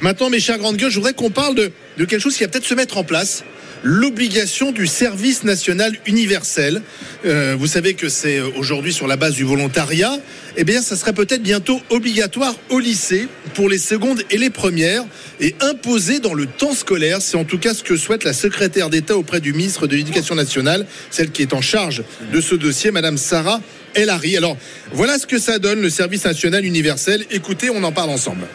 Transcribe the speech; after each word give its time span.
Maintenant, 0.00 0.30
mes 0.30 0.40
chers 0.40 0.58
grandes 0.58 0.76
gueules, 0.76 0.90
je 0.90 0.96
voudrais 0.96 1.14
qu'on 1.14 1.30
parle 1.30 1.54
de, 1.54 1.70
quelque 1.98 2.18
chose 2.18 2.36
qui 2.36 2.42
va 2.42 2.48
peut-être 2.48 2.66
se 2.66 2.74
mettre 2.74 2.98
en 2.98 3.04
place 3.04 3.44
l'obligation 3.84 4.70
du 4.70 4.86
service 4.86 5.42
national 5.42 5.96
universel. 6.06 6.82
Euh, 7.24 7.56
vous 7.58 7.66
savez 7.66 7.94
que 7.94 8.08
c'est 8.08 8.40
aujourd'hui 8.40 8.92
sur 8.92 9.08
la 9.08 9.16
base 9.16 9.34
du 9.34 9.42
volontariat. 9.42 10.18
Eh 10.56 10.64
bien, 10.64 10.82
ça 10.82 10.96
serait 10.96 11.12
peut-être 11.12 11.42
bientôt 11.42 11.80
obligatoire 11.90 12.54
au 12.70 12.78
lycée 12.78 13.26
pour 13.54 13.68
les 13.68 13.78
secondes 13.78 14.22
et 14.30 14.38
les 14.38 14.50
premières 14.50 15.04
et 15.40 15.56
imposé 15.60 16.20
dans 16.20 16.34
le 16.34 16.46
temps 16.46 16.74
scolaire. 16.74 17.20
C'est 17.22 17.36
en 17.36 17.44
tout 17.44 17.58
cas 17.58 17.74
ce 17.74 17.82
que 17.82 17.96
souhaite 17.96 18.22
la 18.22 18.32
secrétaire 18.32 18.90
d'État 18.90 19.16
auprès 19.16 19.40
du 19.40 19.52
ministre 19.52 19.86
de 19.86 19.96
l'Éducation 19.96 20.34
nationale, 20.34 20.86
celle 21.10 21.30
qui 21.30 21.42
est 21.42 21.54
en 21.54 21.60
charge 21.60 22.04
de 22.32 22.40
ce 22.40 22.54
dossier, 22.54 22.92
Madame 22.92 23.18
Sarah 23.18 23.60
El 23.94 24.10
Hari. 24.10 24.36
Alors, 24.36 24.56
voilà 24.92 25.18
ce 25.18 25.26
que 25.26 25.38
ça 25.38 25.58
donne 25.58 25.80
le 25.80 25.90
service 25.90 26.24
national 26.24 26.64
universel. 26.64 27.24
Écoutez, 27.30 27.70
on 27.70 27.82
en 27.82 27.92
parle 27.92 28.10
ensemble. 28.10 28.46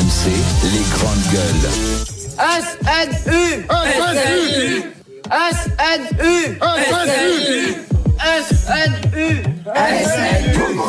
RMC, 0.00 0.32
les 0.72 0.86
grandes 0.96 1.26
gueules. 1.30 1.68
S-N-U 2.38 3.42
S-N-U 3.92 4.92
S-N-U 5.50 6.56
S-N-U 8.20 9.10
S-N-U 9.10 9.28
S-N-U 9.76 10.80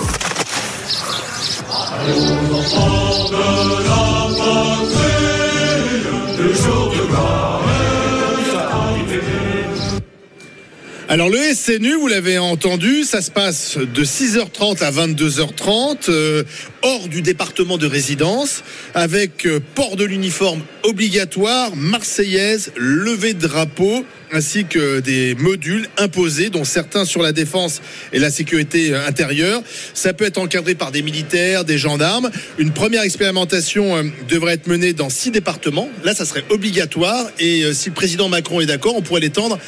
Alors 11.11 11.29
le 11.29 11.39
SNU, 11.53 11.95
vous 11.95 12.07
l'avez 12.07 12.37
entendu, 12.37 13.03
ça 13.03 13.21
se 13.21 13.31
passe 13.31 13.77
de 13.77 14.05
6h30 14.05 14.81
à 14.81 14.91
22h30 14.91 16.05
euh, 16.07 16.45
hors 16.83 17.09
du 17.09 17.21
département 17.21 17.77
de 17.77 17.85
résidence 17.85 18.63
avec 18.93 19.45
euh, 19.45 19.59
port 19.75 19.97
de 19.97 20.05
l'uniforme 20.05 20.61
obligatoire, 20.83 21.75
marseillaise, 21.75 22.71
levée 22.77 23.33
de 23.33 23.45
drapeau 23.45 24.05
ainsi 24.31 24.63
que 24.63 25.01
des 25.01 25.35
modules 25.35 25.89
imposés 25.97 26.49
dont 26.49 26.63
certains 26.63 27.03
sur 27.03 27.21
la 27.21 27.33
défense 27.33 27.81
et 28.13 28.19
la 28.19 28.31
sécurité 28.31 28.93
euh, 28.93 29.05
intérieure. 29.05 29.61
Ça 29.93 30.13
peut 30.13 30.23
être 30.23 30.37
encadré 30.37 30.75
par 30.75 30.93
des 30.93 31.01
militaires, 31.01 31.65
des 31.65 31.77
gendarmes. 31.77 32.31
Une 32.57 32.71
première 32.71 33.01
expérimentation 33.01 33.97
euh, 33.97 34.03
devrait 34.29 34.53
être 34.53 34.67
menée 34.67 34.93
dans 34.93 35.09
six 35.09 35.31
départements. 35.31 35.89
Là, 36.05 36.15
ça 36.15 36.23
serait 36.23 36.45
obligatoire 36.49 37.29
et 37.37 37.73
si 37.73 37.89
le 37.89 37.95
président 37.95 38.29
Macron 38.29 38.61
est 38.61 38.65
d'accord, 38.65 38.95
on 38.95 39.01
pourrait 39.01 39.19
l'étendre 39.19 39.59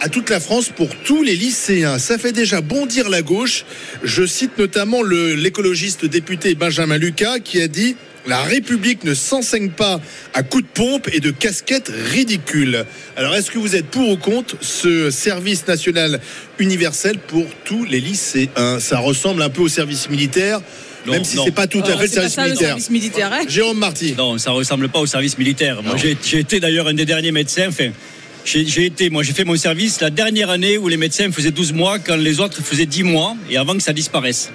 à 0.00 0.08
toute 0.08 0.30
la 0.30 0.40
France 0.40 0.70
pour 0.74 0.94
tous 0.96 1.22
les 1.22 1.36
lycéens. 1.36 1.98
Ça 1.98 2.18
fait 2.18 2.32
déjà 2.32 2.60
bondir 2.60 3.08
la 3.08 3.22
gauche. 3.22 3.64
Je 4.02 4.24
cite 4.26 4.56
notamment 4.58 5.02
le- 5.02 5.34
l'écologiste 5.34 6.04
député 6.06 6.54
Benjamin 6.54 6.96
Lucas 6.98 7.38
qui 7.40 7.60
a 7.60 7.68
dit 7.68 7.96
la 8.26 8.42
République 8.42 9.04
ne 9.04 9.14
s'enseigne 9.14 9.70
pas 9.70 9.98
à 10.34 10.42
coups 10.42 10.64
de 10.64 10.68
pompe 10.68 11.08
et 11.12 11.20
de 11.20 11.30
casquettes 11.30 11.90
ridicules. 12.12 12.84
Alors, 13.16 13.34
est-ce 13.34 13.50
que 13.50 13.58
vous 13.58 13.76
êtes 13.76 13.86
pour 13.86 14.10
ou 14.10 14.16
contre 14.18 14.56
ce 14.60 15.10
service 15.10 15.66
national 15.66 16.20
universel 16.58 17.16
pour 17.18 17.46
tous 17.64 17.84
les 17.86 17.98
lycéens? 18.00 18.78
Ça 18.78 18.98
ressemble 18.98 19.40
un 19.42 19.48
peu 19.48 19.62
au 19.62 19.68
service 19.68 20.10
militaire, 20.10 20.60
Non, 21.06 21.12
même 21.14 21.24
si 21.24 21.38
c'est 21.42 21.50
pas 21.50 21.66
tout 21.66 21.80
à 21.80 21.96
fait 21.96 22.02
le 22.02 22.08
service 22.08 22.32
ça 22.34 22.42
le 22.42 22.48
militaire. 22.48 22.68
service 22.68 22.90
militaire. 22.90 23.30
hein? 23.32 23.40
Jérôme 23.48 23.78
Marty. 23.78 24.14
Non, 24.16 24.36
ça 24.36 24.50
ressemble 24.50 24.90
pas 24.90 24.98
au 24.98 25.06
service 25.06 25.38
militaire. 25.38 25.82
Moi, 25.82 25.96
j'ai 25.96 26.14
j'ai 26.22 26.40
été 26.40 26.60
d'ailleurs 26.60 26.88
un 26.88 26.94
des 26.94 27.06
derniers 27.06 27.32
médecins. 27.32 27.68
Enfin, 27.68 27.88
j'ai 28.44 28.86
été, 28.86 29.10
moi, 29.10 29.22
j'ai 29.22 29.32
fait 29.32 29.44
mon 29.44 29.56
service 29.56 30.00
la 30.00 30.10
dernière 30.10 30.50
année 30.50 30.78
où 30.78 30.88
les 30.88 30.96
médecins 30.96 31.30
faisaient 31.30 31.50
12 31.50 31.72
mois, 31.72 31.98
quand 31.98 32.16
les 32.16 32.40
autres 32.40 32.62
faisaient 32.62 32.86
10 32.86 33.02
mois, 33.02 33.36
et 33.50 33.56
avant 33.56 33.74
que 33.74 33.82
ça 33.82 33.92
disparaisse. 33.92 34.50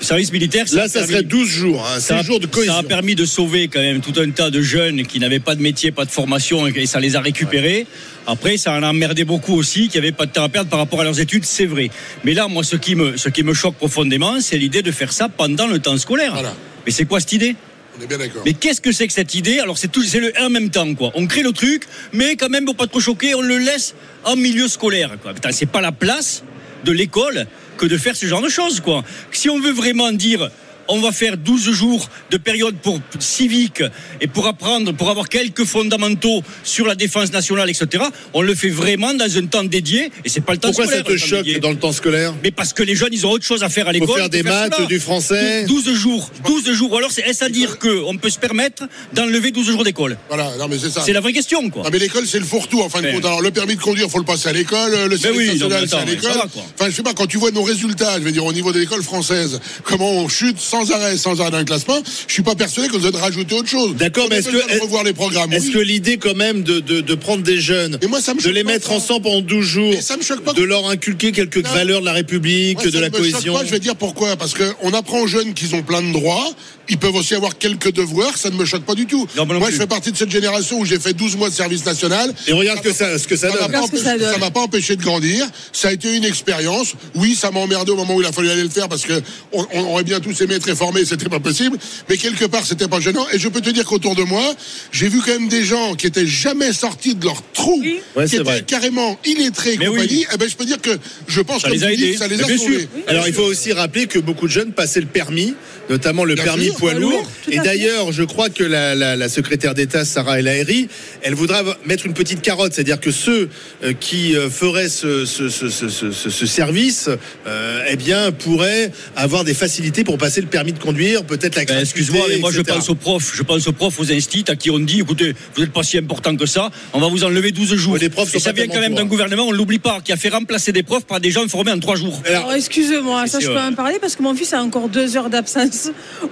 Le 0.00 0.06
service 0.06 0.32
militaire, 0.32 0.64
Là, 0.72 0.82
a 0.82 0.88
ça 0.88 0.98
permis- 1.00 1.12
serait 1.12 1.22
12 1.22 1.48
jours, 1.48 1.86
hein, 1.86 2.00
ça 2.00 2.14
6 2.16 2.20
a- 2.20 2.22
jours 2.24 2.40
de 2.40 2.46
cohésion. 2.46 2.72
Ça 2.72 2.80
a 2.80 2.82
permis 2.82 3.14
de 3.14 3.24
sauver 3.24 3.68
quand 3.68 3.78
même 3.80 4.00
tout 4.00 4.12
un 4.20 4.28
tas 4.30 4.50
de 4.50 4.60
jeunes 4.60 5.06
qui 5.06 5.20
n'avaient 5.20 5.38
pas 5.38 5.54
de 5.54 5.62
métier, 5.62 5.92
pas 5.92 6.04
de 6.04 6.10
formation 6.10 6.66
et 6.66 6.86
ça 6.86 6.98
les 6.98 7.14
a 7.14 7.20
récupérés. 7.20 7.86
Après, 8.26 8.56
ça 8.56 8.72
en 8.72 8.82
a 8.82 8.88
emmerdé 8.90 9.22
beaucoup 9.24 9.54
aussi, 9.54 9.88
qui 9.88 9.98
n'avaient 9.98 10.10
pas 10.10 10.26
de 10.26 10.32
temps 10.32 10.42
à 10.42 10.48
perdre 10.48 10.68
par 10.70 10.80
rapport 10.80 11.00
à 11.00 11.04
leurs 11.04 11.20
études, 11.20 11.44
c'est 11.44 11.66
vrai. 11.66 11.88
Mais 12.24 12.34
là, 12.34 12.48
moi, 12.48 12.64
ce 12.64 12.74
qui 12.74 12.96
me, 12.96 13.16
ce 13.16 13.28
qui 13.28 13.44
me 13.44 13.54
choque 13.54 13.76
profondément, 13.76 14.40
c'est 14.40 14.58
l'idée 14.58 14.82
de 14.82 14.90
faire 14.90 15.12
ça 15.12 15.28
pendant 15.28 15.68
le 15.68 15.78
temps 15.78 15.96
scolaire. 15.98 16.32
Voilà. 16.32 16.56
Mais 16.84 16.90
c'est 16.90 17.04
quoi 17.04 17.20
cette 17.20 17.32
idée? 17.34 17.54
On 17.98 18.02
est 18.02 18.06
bien 18.06 18.18
d'accord. 18.18 18.42
mais 18.44 18.54
qu'est-ce 18.54 18.80
que 18.80 18.90
c'est 18.92 19.06
que 19.06 19.12
cette 19.12 19.34
idée? 19.34 19.58
Alors 19.58 19.76
c'est 19.76 19.88
tout, 19.88 20.02
c'est 20.02 20.20
le 20.20 20.32
en 20.40 20.50
même 20.50 20.70
temps 20.70 20.94
quoi. 20.94 21.10
On 21.14 21.26
crée 21.26 21.42
le 21.42 21.52
truc, 21.52 21.84
mais 22.12 22.36
quand 22.36 22.48
même 22.48 22.64
pour 22.64 22.76
pas 22.76 22.86
trop 22.86 23.00
choquer, 23.00 23.34
on 23.34 23.42
le 23.42 23.58
laisse 23.58 23.94
en 24.24 24.36
milieu 24.36 24.68
scolaire 24.68 25.16
quoi. 25.20 25.34
Putain, 25.34 25.52
c'est 25.52 25.66
pas 25.66 25.80
la 25.80 25.92
place 25.92 26.42
de 26.84 26.92
l'école 26.92 27.46
que 27.76 27.86
de 27.86 27.96
faire 27.98 28.16
ce 28.16 28.26
genre 28.26 28.42
de 28.42 28.48
choses 28.48 28.80
quoi. 28.80 29.04
Si 29.30 29.50
on 29.50 29.60
veut 29.60 29.72
vraiment 29.72 30.10
dire 30.12 30.50
on 30.88 31.00
va 31.00 31.12
faire 31.12 31.36
12 31.36 31.70
jours 31.72 32.08
de 32.30 32.36
période 32.36 32.74
pour 32.76 32.98
civique 33.18 33.82
et 34.20 34.26
pour 34.26 34.46
apprendre, 34.46 34.92
pour 34.92 35.10
avoir 35.10 35.28
quelques 35.28 35.64
fondamentaux 35.64 36.42
sur 36.64 36.86
la 36.86 36.94
défense 36.94 37.32
nationale, 37.32 37.70
etc. 37.70 38.04
On 38.34 38.42
le 38.42 38.54
fait 38.54 38.68
vraiment 38.68 39.14
dans 39.14 39.36
un 39.36 39.46
temps 39.46 39.64
dédié 39.64 40.10
et 40.24 40.28
c'est 40.28 40.40
pas 40.40 40.52
le 40.52 40.58
temps 40.58 40.68
Pourquoi 40.68 40.86
ça 40.86 41.00
scolaire. 41.00 41.04
te 41.06 41.12
le 41.12 41.18
temps 41.20 41.26
choque 41.26 41.44
dédié. 41.44 41.60
dans 41.60 41.70
le 41.70 41.78
temps 41.78 41.92
scolaire 41.92 42.34
Mais 42.42 42.50
parce 42.50 42.72
que 42.72 42.82
les 42.82 42.94
jeunes, 42.94 43.12
ils 43.12 43.26
ont 43.26 43.30
autre 43.30 43.44
chose 43.44 43.62
à 43.62 43.68
faire 43.68 43.88
à 43.88 43.92
l'école. 43.92 44.08
Faut 44.08 44.14
faire 44.16 44.28
des 44.30 44.42
maths, 44.42 44.74
cela. 44.76 44.86
du 44.86 45.00
français. 45.00 45.64
12 45.66 45.92
jours. 45.94 46.30
12 46.46 46.72
jours. 46.72 46.92
Ou 46.92 46.96
alors, 46.96 47.10
est-ce 47.24 47.44
à 47.44 47.48
dire 47.48 47.78
qu'on 47.78 48.16
peut 48.16 48.30
se 48.30 48.38
permettre 48.38 48.84
d'enlever 49.12 49.50
12 49.50 49.66
jours 49.70 49.84
d'école? 49.84 50.16
Voilà, 50.28 50.50
non 50.58 50.68
mais 50.68 50.78
c'est 50.78 50.90
ça. 50.90 51.02
C'est 51.04 51.12
la 51.12 51.20
vraie 51.20 51.32
question, 51.32 51.70
quoi. 51.70 51.84
Mais 51.90 51.98
l'école 51.98 52.26
c'est 52.26 52.38
le 52.38 52.44
fourre-tout 52.44 52.80
en 52.82 52.88
fin 52.88 53.00
de 53.02 53.10
compte. 53.10 53.24
Alors 53.24 53.40
le 53.42 53.50
permis 53.50 53.76
de 53.76 53.80
conduire 53.80 54.08
faut 54.10 54.18
le 54.18 54.24
passer 54.24 54.48
à 54.48 54.52
l'école, 54.52 54.92
le 55.08 55.16
service 55.16 55.38
oui, 55.38 55.46
national 55.58 55.86
c'est 55.88 55.96
à 55.96 56.04
l'école. 56.04 56.32
ça. 56.32 56.46
Enfin 56.46 56.90
je 56.90 56.94
sais 56.94 57.02
pas 57.02 57.12
quand 57.14 57.26
tu 57.26 57.36
vois 57.38 57.50
nos 57.50 57.62
résultats, 57.62 58.18
je 58.18 58.24
veux 58.24 58.32
dire 58.32 58.44
au 58.44 58.52
niveau 58.52 58.72
de 58.72 58.78
l'école 58.80 59.02
française, 59.02 59.60
comment 59.84 60.10
on 60.10 60.28
chute 60.28 60.58
sans 60.58 60.81
arrêt, 60.90 61.16
sans 61.16 61.40
arrêt 61.40 61.50
dans 61.50 61.58
le 61.58 61.64
classement, 61.64 62.02
je 62.26 62.32
suis 62.32 62.42
pas 62.42 62.54
persuadé 62.54 62.88
qu'on 62.88 62.98
doit 62.98 63.10
rajouter 63.20 63.54
autre 63.54 63.68
chose. 63.68 63.94
D'accord, 63.96 64.24
On 64.26 64.28
mais 64.30 64.36
est-ce 64.38 64.48
que- 64.48 64.74
de 64.76 64.80
revoir 64.80 65.04
les 65.04 65.12
programmes 65.12 65.52
Est-ce 65.52 65.66
oui. 65.66 65.72
que 65.72 65.78
l'idée 65.78 66.16
quand 66.16 66.34
même 66.34 66.62
de, 66.62 66.80
de, 66.80 67.00
de 67.00 67.14
prendre 67.14 67.42
des 67.42 67.60
jeunes, 67.60 67.98
Et 68.02 68.06
moi, 68.06 68.20
ça 68.20 68.34
me 68.34 68.40
de 68.40 68.50
les 68.50 68.64
mettre 68.64 68.88
ça. 68.88 68.94
ensemble 68.94 69.22
pendant 69.22 69.40
12 69.42 69.64
jours, 69.64 69.94
ça 70.00 70.16
me 70.16 70.22
choque 70.22 70.40
pas. 70.42 70.52
de 70.54 70.62
leur 70.62 70.88
inculquer 70.88 71.30
quelques 71.32 71.58
Non. 71.64 71.70
valeurs 71.70 72.00
de 72.00 72.06
la 72.06 72.12
République, 72.12 72.78
Moi, 72.78 72.86
de 72.86 72.90
ça 72.90 73.00
la 73.00 73.10
me 73.10 73.16
cohésion 73.16 73.54
pas, 73.54 73.64
je 73.64 73.70
vais 73.70 73.78
dire 73.78 73.94
pourquoi. 73.96 74.36
Parce 74.36 74.54
qu'on 74.54 74.92
apprend 74.94 75.20
aux 75.20 75.26
jeunes 75.26 75.54
qu'ils 75.54 75.74
ont 75.74 75.82
plein 75.82 76.02
de 76.02 76.12
droits. 76.12 76.50
Ils 76.88 76.98
peuvent 76.98 77.14
aussi 77.14 77.34
avoir 77.34 77.56
quelques 77.58 77.92
devoirs. 77.92 78.36
Ça 78.36 78.50
ne 78.50 78.56
me 78.56 78.64
choque 78.64 78.82
pas 78.84 78.94
du 78.96 79.06
tout. 79.06 79.26
Non, 79.36 79.46
moi 79.46 79.54
non 79.54 79.60
moi, 79.60 79.68
plus. 79.68 79.76
je 79.76 79.80
fais 79.80 79.86
partie 79.86 80.10
de 80.10 80.16
cette 80.16 80.30
génération 80.32 80.80
où 80.80 80.84
j'ai 80.84 80.98
fait 80.98 81.12
12 81.14 81.36
mois 81.36 81.48
de 81.48 81.54
service 81.54 81.84
national. 81.86 82.34
Et 82.48 82.52
regarde 82.52 82.78
ce 82.78 82.82
que 82.82 82.92
ça, 82.92 83.18
ce 83.18 83.28
que 83.28 83.36
ça 83.36 83.50
ce 83.50 83.90
que 83.90 83.98
ça 83.98 84.18
donne. 84.18 84.32
ça 84.32 84.38
m'a 84.38 84.50
pas 84.50 84.60
empêché 84.60 84.96
de 84.96 85.02
grandir. 85.02 85.46
Ça 85.72 85.88
a 85.88 85.92
été 85.92 86.14
une 86.16 86.24
expérience. 86.24 86.94
Oui, 87.14 87.36
ça 87.40 87.50
m'a 87.50 87.60
emmerdé 87.60 87.92
au 87.92 87.96
moment 87.96 88.14
où 88.16 88.20
il 88.20 88.26
a 88.26 88.32
fallu 88.32 88.50
aller 88.50 88.62
le 88.64 88.68
faire 88.68 88.88
parce 88.88 89.02
que 89.02 89.22
on, 89.52 89.64
on 89.72 89.84
aurait 89.92 90.02
bien 90.04 90.18
tous 90.20 90.38
aimé 90.40 90.56
être 90.62 90.66
réformés, 90.68 91.04
c'était 91.04 91.28
pas 91.28 91.40
possible. 91.40 91.76
Mais 92.08 92.16
quelque 92.16 92.44
part, 92.44 92.64
c'était 92.64 92.88
pas 92.88 93.00
gênant. 93.00 93.26
Et 93.32 93.38
je 93.38 93.48
peux 93.48 93.60
te 93.60 93.70
dire 93.70 93.84
qu'autour 93.84 94.14
de 94.14 94.22
moi, 94.22 94.54
j'ai 94.92 95.08
vu 95.08 95.20
quand 95.20 95.32
même 95.32 95.48
des 95.48 95.64
gens 95.64 95.94
qui 95.94 96.06
étaient 96.06 96.26
jamais 96.26 96.72
sortis 96.72 97.14
de 97.14 97.24
leur 97.24 97.42
trou, 97.52 97.80
Oui. 97.82 98.00
Ouais, 98.16 98.24
qui 98.24 98.30
c'est 98.30 98.36
étaient 98.36 98.44
vrai. 98.44 98.64
carrément 98.66 99.18
illettrés 99.24 99.74
et 99.74 99.78
Mais 99.78 99.86
compagnie. 99.86 100.08
oui. 100.18 100.26
Eh 100.32 100.36
ben, 100.36 100.48
je 100.48 100.56
peux 100.56 100.64
dire 100.64 100.80
que 100.80 100.90
je 101.28 101.40
pense 101.40 101.62
Ça 101.62 101.68
comme 101.68 101.76
les 101.78 101.84
a 102.14 102.18
ça 102.18 102.28
les 102.28 102.40
a 102.42 102.46
bien 102.46 102.56
sauvés. 102.58 102.88
Alors 103.08 103.26
il 103.28 103.34
faut 103.34 103.42
aussi 103.42 103.72
rappeler 103.72 104.06
que 104.06 104.18
beaucoup 104.18 104.46
de 104.46 104.52
jeunes 104.52 104.72
passaient 104.72 105.00
le 105.00 105.06
permis, 105.06 105.54
notamment 105.92 106.24
le 106.24 106.34
Bien 106.34 106.44
permis 106.44 106.64
sûr. 106.66 106.76
poids 106.76 106.90
Poids 106.92 107.00
lourd. 107.00 107.30
Et 107.50 107.58
d'ailleurs, 107.58 108.12
je 108.12 108.22
crois 108.24 108.48
que 108.48 108.64
la, 108.64 108.94
la- 108.94 109.14
la 109.16 109.28
secrétaire 109.28 109.74
d'État 109.74 110.04
Sarah 110.04 110.38
El 110.38 110.48
Haïry, 110.48 110.88
elle 111.22 111.34
voudra 111.34 111.62
mettre 111.84 112.06
une 112.06 112.14
petite 112.14 112.40
carotte, 112.40 112.72
c'est-à-dire 112.72 112.98
que 112.98 113.10
ceux 113.10 113.48
euh, 113.84 113.92
qui 113.92 114.34
euh, 114.36 114.48
feraient 114.48 114.88
ce, 114.88 115.26
ce- 115.26 115.48
ce- 115.50 115.68
ce- 115.68 115.88
ce- 115.88 116.10
ce- 116.12 116.30
ce 116.30 116.46
service, 116.46 117.10
euh, 117.46 117.84
eh 117.90 117.96
bien, 117.96 118.32
pourraient 118.32 118.90
avoir 119.16 119.44
des 119.44 119.54
facilités 119.54 120.02
pour 120.02 120.16
passer 120.18 120.40
le 120.40 120.46
permis 120.46 120.72
de 120.72 120.78
conduire, 120.78 121.24
peut-être 121.24 121.56
la 121.56 121.64
Ben, 121.64 121.78
Excuse-moi, 121.80 122.24
mais 122.28 122.38
moi 122.38 122.50
je 122.52 122.62
pense 122.62 122.88
aux 122.88 122.94
profs, 122.94 123.32
je 123.36 123.42
pense 123.42 123.66
aux 123.68 123.72
profs, 123.72 124.00
aux 124.00 124.10
instits 124.12 124.44
à 124.48 124.56
qui 124.56 124.70
on 124.70 124.78
dit, 124.78 125.00
écoutez, 125.00 125.34
vous 125.54 125.62
n'êtes 125.62 125.72
pas 125.72 125.82
si 125.82 125.98
important 125.98 126.34
que 126.36 126.46
ça, 126.46 126.70
on 126.94 127.00
va 127.00 127.08
vous 127.08 127.22
enlever 127.24 127.52
12 127.52 127.74
jours. 127.76 127.98
Les 127.98 128.08
profs 128.08 128.34
Et 128.34 128.38
ça 128.40 128.52
vient 128.52 128.66
quand 128.66 128.80
même 128.80 128.94
d'un 128.94 129.02
hein. 129.02 129.06
gouvernement, 129.06 129.44
on 129.46 129.52
l'oublie 129.52 129.78
pas, 129.78 130.00
qui 130.02 130.12
a 130.12 130.16
fait 130.16 130.30
remplacer 130.30 130.72
des 130.72 130.82
profs 130.82 131.04
par 131.04 131.20
des 131.20 131.30
gens 131.30 131.46
formés 131.48 131.72
en 131.72 131.78
3 131.78 131.96
jours. 131.96 132.20
Alors, 132.26 132.42
Alors, 132.44 132.54
excusez-moi, 132.54 133.26
ça 133.26 133.40
je 133.40 133.46
peux 133.48 133.58
en 133.58 133.72
parler 133.74 133.98
parce 134.00 134.16
que 134.16 134.22
mon 134.22 134.34
fils 134.34 134.52
a 134.54 134.62
encore 134.62 134.88
deux 134.88 135.16
heures 135.16 135.28
d'absence 135.30 135.81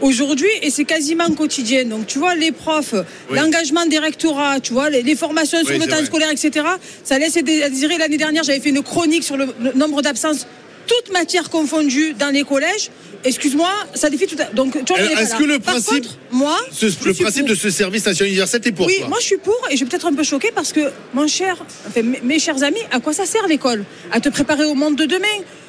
aujourd'hui 0.00 0.48
et 0.62 0.70
c'est 0.70 0.84
quasiment 0.84 1.28
quotidien. 1.34 1.84
Donc 1.84 2.06
tu 2.06 2.18
vois, 2.18 2.34
les 2.34 2.52
profs, 2.52 2.94
Oui. 3.30 3.36
l'engagement 3.36 3.86
des 3.86 3.98
rectorats, 3.98 4.60
tu 4.60 4.72
vois, 4.72 4.90
les, 4.90 5.02
les 5.02 5.16
formations 5.16 5.58
sur 5.60 5.70
Oui, 5.70 5.78
le 5.78 5.86
temps 5.86 5.96
vrai. 5.96 6.06
scolaire, 6.06 6.30
etc. 6.30 6.66
Ça 7.04 7.18
laisse 7.18 7.36
à 7.36 7.42
désirer. 7.42 7.98
L'année 7.98 8.16
dernière, 8.18 8.42
j'avais 8.44 8.60
fait 8.60 8.70
une 8.70 8.82
chronique 8.82 9.24
sur 9.24 9.36
le, 9.36 9.46
le 9.60 9.72
nombre 9.72 10.02
d'absences, 10.02 10.46
toutes 10.86 11.12
matières 11.12 11.50
confondues 11.50 12.14
dans 12.18 12.30
les 12.32 12.42
collèges. 12.44 12.90
Excuse-moi, 13.22 13.68
ça 13.94 14.08
défie 14.08 14.26
tout. 14.26 14.36
À... 14.40 14.46
Donc 14.46 14.74
est 14.76 14.82
pas 14.88 14.98
est-ce 15.20 15.34
que 15.36 15.44
le 15.44 15.58
principe- 15.58 16.04
contre, 16.04 16.16
moi, 16.32 16.56
ce- 16.72 16.86
le 16.86 17.12
principe 17.12 17.40
pour. 17.46 17.50
de 17.50 17.54
ce 17.54 17.68
service 17.68 18.06
national 18.06 18.28
universel, 18.30 18.60
t'es 18.62 18.72
pour 18.72 18.86
Oui, 18.86 18.96
toi? 19.00 19.08
moi 19.08 19.18
je 19.20 19.26
suis 19.26 19.36
pour 19.36 19.58
et 19.68 19.72
je 19.72 19.76
suis 19.76 19.84
peut-être 19.84 20.06
un 20.06 20.14
peu 20.14 20.22
choquée 20.24 20.50
parce 20.54 20.72
que, 20.72 20.90
mon 21.12 21.26
cher, 21.28 21.62
enfin, 21.86 22.02
mes, 22.02 22.20
mes 22.24 22.38
chers 22.38 22.62
amis, 22.62 22.80
à 22.90 22.98
quoi 22.98 23.12
ça 23.12 23.26
sert 23.26 23.46
l'école? 23.46 23.84
À 24.10 24.20
te 24.20 24.30
préparer 24.30 24.64
au 24.64 24.74
monde 24.74 24.96
de 24.96 25.04
demain. 25.04 25.26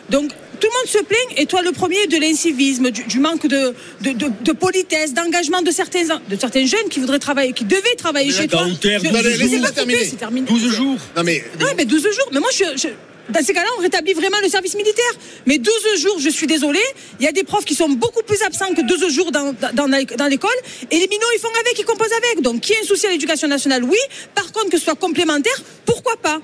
Donc 0.10 0.32
tout 0.62 0.68
le 0.68 0.78
monde 0.80 0.88
se 0.88 1.00
plaint 1.04 1.38
et 1.40 1.46
toi 1.48 1.62
le 1.64 1.72
premier 1.72 2.08
de 2.08 2.18
l'incivisme, 2.18 2.92
du, 2.92 3.04
du 3.04 3.20
manque 3.20 3.48
de, 3.48 3.74
de, 4.02 4.12
de- 4.12 4.32
de 4.42 4.52
politesse, 4.54 5.14
d'engagement 5.14 5.62
de 5.62 5.72
certains, 5.72 6.04
de 6.06 6.36
certains 6.40 6.66
jeunes 6.66 6.88
qui 6.90 7.00
voudraient 7.00 7.20
travailler, 7.20 7.52
qui 7.54 7.66
devaient 7.66 7.96
travailler 7.98 8.32
Mais 8.32 8.38
chez 8.44 8.48
toi. 8.48 8.66
Hauteur, 8.68 9.02
Je- 9.04 9.10
12 9.10 9.22
je- 9.24 9.30
je 9.32 9.38
sais 9.48 9.50
jours. 9.58 9.62
pas 9.66 9.72
terminer. 9.72 10.08
terminé. 10.12 10.48
12 10.48 10.74
jours. 10.76 10.98
Non 11.18 11.24
mais 11.24 11.44
Ouais, 11.60 11.74
mais 11.76 11.86
12 11.86 12.04
jours. 12.04 12.30
Mais 12.32 12.40
moi 12.40 12.50
je, 12.54 12.64
je- 12.78 12.88
dans 13.30 13.42
ces 13.46 13.54
cas-là, 13.54 13.68
on 13.78 13.82
rétablit 13.82 14.14
vraiment 14.14 14.38
le 14.44 14.50
service 14.50 14.76
militaire. 14.76 15.14
Mais 15.46 15.58
12 15.58 15.74
jours, 16.00 16.18
je 16.20 16.30
suis 16.30 16.48
désolée, 16.48 16.80
il 17.20 17.26
y 17.26 17.30
a 17.30 17.32
des 17.32 17.44
profs 17.44 17.66
qui 17.66 17.76
sont 17.76 17.88
beaucoup 17.90 18.24
plus 18.24 18.42
absents 18.42 18.74
que 18.76 18.82
12 18.82 19.08
jours 19.14 19.32
dans, 19.32 19.56
dans, 19.74 19.88
l'école. 20.28 20.50
Et 20.90 20.96
les 21.00 21.08
minots, 21.08 21.28
ils 21.36 21.40
font 21.40 21.48
avec, 21.60 21.80
ils 21.80 21.86
composent 21.86 22.12
avec. 22.12 22.42
Donc, 22.42 22.62
qui 22.62 22.74
a 22.74 22.78
un 22.84 22.86
souci 22.86 23.08
à 23.08 23.12
l'éducation 23.12 23.48
nationale? 23.48 23.84
Oui. 23.84 23.98
Par 24.36 24.52
contre, 24.52 24.70
que 24.70 24.78
ce 24.78 24.84
soit 24.84 24.96
complémentaire, 24.96 25.56
pourquoi 25.86 26.18
pas? 26.18 26.40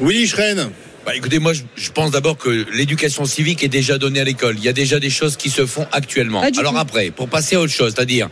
Willy 0.00 0.26
Schren. 0.28 0.70
Bah, 1.04 1.16
écoutez, 1.16 1.40
moi, 1.40 1.52
je, 1.52 1.62
je 1.74 1.90
pense 1.90 2.12
d'abord 2.12 2.36
que 2.36 2.48
l'éducation 2.72 3.24
civique 3.24 3.64
est 3.64 3.68
déjà 3.68 3.98
donnée 3.98 4.20
à 4.20 4.24
l'école. 4.24 4.56
Il 4.58 4.64
y 4.64 4.68
a 4.68 4.72
déjà 4.72 5.00
des 5.00 5.10
choses 5.10 5.36
qui 5.36 5.50
se 5.50 5.66
font 5.66 5.86
actuellement. 5.90 6.48
Du 6.50 6.60
Alors 6.60 6.74
tout. 6.74 6.78
après, 6.78 7.10
pour 7.10 7.28
passer 7.28 7.56
à 7.56 7.60
autre 7.60 7.72
chose, 7.72 7.92
c'est-à-dire 7.94 8.28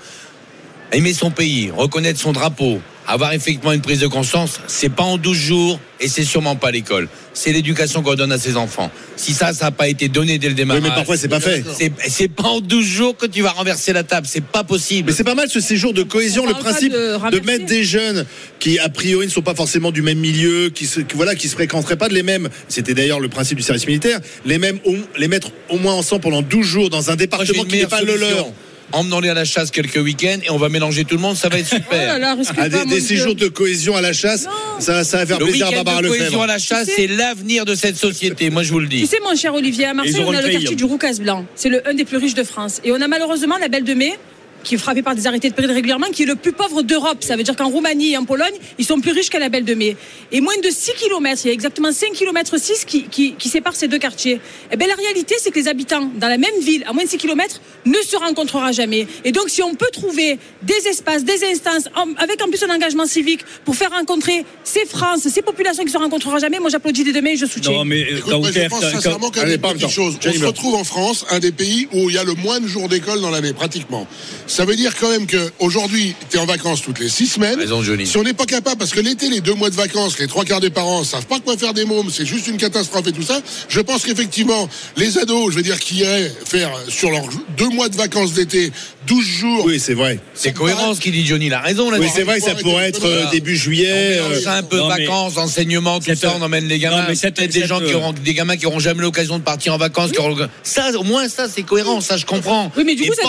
aimer 0.92 1.12
son 1.12 1.30
pays, 1.30 1.70
reconnaître 1.70 2.20
son 2.20 2.32
drapeau, 2.32 2.80
avoir 3.10 3.32
effectivement 3.32 3.72
une 3.72 3.80
prise 3.80 4.00
de 4.00 4.06
conscience, 4.06 4.60
c'est 4.68 4.88
pas 4.88 5.02
en 5.02 5.18
12 5.18 5.36
jours 5.36 5.80
et 5.98 6.08
c'est 6.08 6.24
sûrement 6.24 6.54
pas 6.56 6.70
l'école. 6.70 7.08
C'est 7.34 7.52
l'éducation 7.52 8.02
qu'on 8.02 8.14
donne 8.14 8.32
à 8.32 8.38
ses 8.38 8.56
enfants. 8.56 8.90
Si 9.16 9.34
ça, 9.34 9.52
ça 9.52 9.66
n'a 9.66 9.70
pas 9.72 9.88
été 9.88 10.08
donné 10.08 10.38
dès 10.38 10.46
le 10.48 10.52
Oui, 10.52 10.56
démarrage. 10.58 10.82
mais 10.82 10.88
parfois 10.90 11.16
c'est 11.16 11.28
pas 11.28 11.40
fait. 11.40 11.64
c'est, 11.76 11.92
c'est 12.08 12.28
pas 12.28 12.44
en 12.44 12.60
12 12.60 12.84
jours 12.84 13.16
que 13.16 13.26
tu 13.26 13.42
vas 13.42 13.50
renverser 13.50 13.92
la 13.92 14.04
table. 14.04 14.26
C'est 14.30 14.44
pas 14.44 14.64
possible. 14.64 15.10
Mais 15.10 15.16
c'est 15.16 15.24
pas 15.24 15.34
mal 15.34 15.48
ce 15.48 15.60
séjour 15.60 15.92
de 15.92 16.02
cohésion, 16.02 16.44
On 16.44 16.46
le 16.46 16.54
principe 16.54 16.92
de 16.92 17.40
mettre 17.44 17.66
des 17.66 17.84
jeunes 17.84 18.24
qui 18.58 18.78
a 18.78 18.88
priori 18.88 19.26
ne 19.26 19.30
sont 19.32 19.42
pas 19.42 19.54
forcément 19.54 19.90
du 19.90 20.02
même 20.02 20.18
milieu, 20.18 20.70
qui 20.70 20.86
se, 20.86 21.00
qui, 21.00 21.16
voilà, 21.16 21.34
qui 21.34 21.48
se 21.48 21.54
fréquenteraient 21.54 21.96
pas 21.96 22.08
de 22.08 22.14
les 22.14 22.22
mêmes. 22.22 22.48
C'était 22.68 22.94
d'ailleurs 22.94 23.20
le 23.20 23.28
principe 23.28 23.58
du 23.58 23.64
service 23.64 23.86
militaire. 23.86 24.20
Les 24.44 24.58
mêmes, 24.58 24.78
les 25.18 25.28
mettre 25.28 25.50
au 25.68 25.78
moins 25.78 25.94
ensemble 25.94 26.22
pendant 26.22 26.42
12 26.42 26.66
jours 26.66 26.90
dans 26.90 27.10
un 27.10 27.16
département 27.16 27.64
qui 27.64 27.76
n'est 27.76 27.86
pas 27.86 28.02
le 28.02 28.16
leur. 28.16 28.46
Emmenons-les 28.92 29.28
à 29.28 29.34
la 29.34 29.44
chasse 29.44 29.70
quelques 29.70 29.96
week-ends 29.96 30.38
et 30.44 30.50
on 30.50 30.56
va 30.56 30.68
mélanger 30.68 31.04
tout 31.04 31.14
le 31.14 31.20
monde. 31.20 31.36
Ça 31.36 31.48
va 31.48 31.58
être 31.58 31.68
Oh 31.72 31.76
super. 31.76 32.06
là 32.06 32.18
là, 32.18 32.34
risque 32.34 32.52
Ah, 32.58 32.68
des, 32.68 32.84
des 32.86 33.00
séjours 33.00 33.34
de 33.34 33.48
cohésion 33.48 33.94
à 33.96 34.00
la 34.00 34.12
chasse, 34.12 34.46
ça, 34.78 35.04
ça 35.04 35.18
va 35.18 35.26
faire 35.26 35.38
Le 35.38 35.46
plaisir 35.46 35.68
à 35.68 35.70
Barbara 35.72 36.02
de 36.02 36.08
cohésion 36.08 36.24
Lefebvre. 36.26 36.42
à 36.42 36.46
la 36.46 36.58
chasse, 36.58 36.88
Tu 36.88 36.94
sais- 36.94 37.06
c'est 37.08 37.14
l'avenir 37.16 37.64
de 37.64 37.74
cette 37.74 37.96
société. 37.96 38.50
Moi, 38.50 38.62
je 38.62 38.72
vous 38.72 38.80
le 38.80 38.88
Tu 38.88 38.96
dis. 38.96 39.06
sais, 39.06 39.18
mon 39.22 39.36
cher 39.36 39.54
Olivier, 39.54 39.86
à 39.86 39.94
Marseille, 39.94 40.24
on 40.26 40.32
a 40.32 40.40
le 40.42 40.48
quartier 40.48 40.70
hein. 40.72 40.74
du 40.74 40.84
Roucas 40.84 41.14
Blanc. 41.20 41.44
C'est 41.54 41.68
le 41.68 41.86
un 41.88 41.94
des 41.94 42.04
plus 42.04 42.16
riches 42.16 42.34
de 42.34 42.42
France. 42.44 42.80
Et 42.84 42.92
on 42.92 43.00
a 43.00 43.08
malheureusement 43.08 43.56
la 43.58 43.68
Belle 43.68 43.84
de 43.84 43.94
Mai, 43.94 44.18
qui 44.62 44.74
est 44.74 44.78
frappée 44.78 45.02
par 45.02 45.14
des 45.14 45.26
arrêtés 45.26 45.50
de 45.50 45.54
péril 45.54 45.72
régulièrement, 45.72 46.06
qui 46.12 46.22
est 46.22 46.26
le 46.26 46.36
plus 46.36 46.52
pauvre 46.52 46.82
d'Europe. 46.82 47.18
Ça 47.20 47.36
veut 47.36 47.42
dire 47.42 47.56
qu'en 47.56 47.68
Roumanie 47.68 48.12
et 48.12 48.16
en 48.16 48.24
Pologne, 48.24 48.54
ils 48.78 48.84
sont 48.84 49.00
plus 49.00 49.12
riches 49.12 49.30
qu'à 49.30 49.38
la 49.38 49.48
Belle 49.48 49.64
de 49.64 49.74
Mai. 49.74 49.96
Et 50.32 50.40
moins 50.40 50.56
de 50.62 50.70
6 50.70 50.92
km, 50.98 51.40
il 51.44 51.48
y 51.48 51.50
a 51.50 51.54
exactement 51.54 51.92
5 51.92 52.12
km 52.12 52.58
6 52.58 52.84
qui, 52.84 53.04
qui, 53.04 53.34
qui 53.34 53.48
séparent 53.48 53.76
ces 53.76 53.88
deux 53.88 53.98
quartiers. 53.98 54.40
Et 54.72 54.76
bien, 54.76 54.88
la 54.88 54.94
réalité, 54.94 55.34
c'est 55.38 55.50
que 55.50 55.58
les 55.58 55.68
habitants 55.68 56.10
dans 56.16 56.28
la 56.28 56.38
même 56.38 56.58
ville, 56.60 56.84
à 56.86 56.92
moins 56.92 57.04
de 57.04 57.08
6 57.08 57.18
km, 57.18 57.60
ne 57.86 57.96
se 57.96 58.16
rencontrera 58.16 58.72
jamais. 58.72 59.06
Et 59.24 59.32
donc, 59.32 59.48
si 59.48 59.62
on 59.62 59.74
peut 59.74 59.90
trouver 59.92 60.38
des 60.62 60.88
espaces, 60.88 61.24
des 61.24 61.44
instances, 61.44 61.88
avec 62.18 62.42
en 62.42 62.48
plus 62.48 62.62
un 62.62 62.74
engagement 62.74 63.06
civique 63.06 63.40
pour 63.64 63.74
faire 63.76 63.90
rencontrer 63.90 64.44
ces 64.64 64.84
France, 64.86 65.26
ces 65.28 65.42
populations 65.42 65.84
qui 65.84 65.90
se 65.90 65.98
rencontrera 65.98 66.38
jamais, 66.38 66.58
moi 66.58 66.70
j'applaudis 66.70 67.04
de 67.04 67.12
demain 67.12 67.30
et 67.30 67.36
je 67.36 67.46
soutiens. 67.46 67.72
Non, 67.72 67.84
mais 67.84 68.00
Écoute, 68.00 68.34
moi, 68.38 68.50
je 68.52 68.68
pense 68.68 68.80
sincèrement 68.80 69.30
qu'il 69.30 69.42
y 69.42 69.44
a 69.44 69.48
des 69.48 69.58
petites 69.58 69.88
choses. 69.88 70.18
On 70.26 70.32
se 70.32 70.44
retrouve 70.44 70.74
en 70.74 70.84
France, 70.84 71.24
un 71.30 71.38
des 71.38 71.52
pays 71.52 71.88
où 71.92 72.10
il 72.10 72.16
y 72.16 72.18
a 72.18 72.24
le 72.24 72.34
moins 72.34 72.60
de 72.60 72.66
jours 72.66 72.88
d'école 72.88 73.20
dans 73.20 73.30
l'année, 73.30 73.52
pratiquement. 73.52 74.06
Ça 74.50 74.64
veut 74.64 74.74
dire 74.74 74.96
quand 74.98 75.08
même 75.08 75.28
qu'aujourd'hui, 75.28 76.16
tu 76.28 76.36
es 76.36 76.40
en 76.40 76.44
vacances 76.44 76.82
toutes 76.82 76.98
les 76.98 77.08
six 77.08 77.28
semaines. 77.28 77.56
Raison, 77.56 77.84
Johnny. 77.84 78.04
Si 78.04 78.16
on 78.16 78.24
n'est 78.24 78.32
pas 78.32 78.46
capable, 78.46 78.78
parce 78.78 78.90
que 78.90 78.98
l'été, 78.98 79.28
les 79.30 79.40
deux 79.40 79.54
mois 79.54 79.70
de 79.70 79.76
vacances, 79.76 80.18
les 80.18 80.26
trois 80.26 80.44
quarts 80.44 80.58
des 80.58 80.70
parents 80.70 81.04
savent 81.04 81.26
pas 81.26 81.38
quoi 81.38 81.56
faire 81.56 81.72
des 81.72 81.84
mômes, 81.84 82.10
c'est 82.12 82.26
juste 82.26 82.48
une 82.48 82.56
catastrophe 82.56 83.06
et 83.06 83.12
tout 83.12 83.22
ça. 83.22 83.40
Je 83.68 83.78
pense 83.78 84.02
qu'effectivement, 84.02 84.68
les 84.96 85.18
ados, 85.18 85.52
je 85.52 85.56
veux 85.56 85.62
dire, 85.62 85.78
qui 85.78 85.98
iraient 85.98 86.32
faire 86.46 86.72
sur 86.88 87.12
leurs 87.12 87.28
deux 87.56 87.68
mois 87.68 87.88
de 87.88 87.94
vacances 87.94 88.32
d'été, 88.32 88.72
12 89.06 89.24
jours. 89.24 89.64
Oui, 89.66 89.78
c'est 89.78 89.94
vrai. 89.94 90.18
C'est 90.34 90.52
cohérent 90.52 90.94
ce 90.94 91.00
qu'il 91.00 91.12
dit 91.12 91.24
Johnny. 91.24 91.46
Il 91.46 91.54
a 91.54 91.60
raison 91.60 91.88
là. 91.88 91.98
Oui, 92.00 92.08
c'est 92.12 92.24
vrai 92.24 92.40
que 92.40 92.44
ça 92.44 92.56
pourrait 92.56 92.88
être 92.88 93.04
euh, 93.06 93.30
début 93.30 93.56
juillet. 93.56 94.20
On 94.20 94.32
euh, 94.32 94.58
un 94.58 94.62
peu 94.64 94.78
non, 94.78 94.88
mais- 94.88 95.04
vacances, 95.06 95.36
enseignement, 95.36 96.00
tout 96.00 96.12
ça, 96.16 96.34
on 96.36 96.42
emmène 96.42 96.66
les 96.66 96.80
gamins. 96.80 97.02
Non, 97.02 97.04
mais 97.08 97.14
Peut-être 97.14 97.52
des 97.52 97.66
gens 97.66 97.80
qui 97.80 97.94
auront, 97.94 98.12
des 98.12 98.34
gamins 98.34 98.56
qui 98.56 98.66
auront 98.66 98.80
jamais 98.80 99.02
l'occasion 99.02 99.38
de 99.38 99.44
partir 99.44 99.74
en 99.74 99.78
vacances. 99.78 100.10
qui 100.10 100.18
auront- 100.18 100.36
Ça, 100.64 100.90
au 100.98 101.04
moins, 101.04 101.28
ça, 101.28 101.46
c'est 101.48 101.62
cohérent, 101.62 102.00
ça, 102.00 102.16
je 102.16 102.26
comprends. 102.26 102.72
Oui, 102.76 102.82
mais 102.84 102.96
du 102.96 103.06
coup, 103.06 103.14
ça 103.14 103.22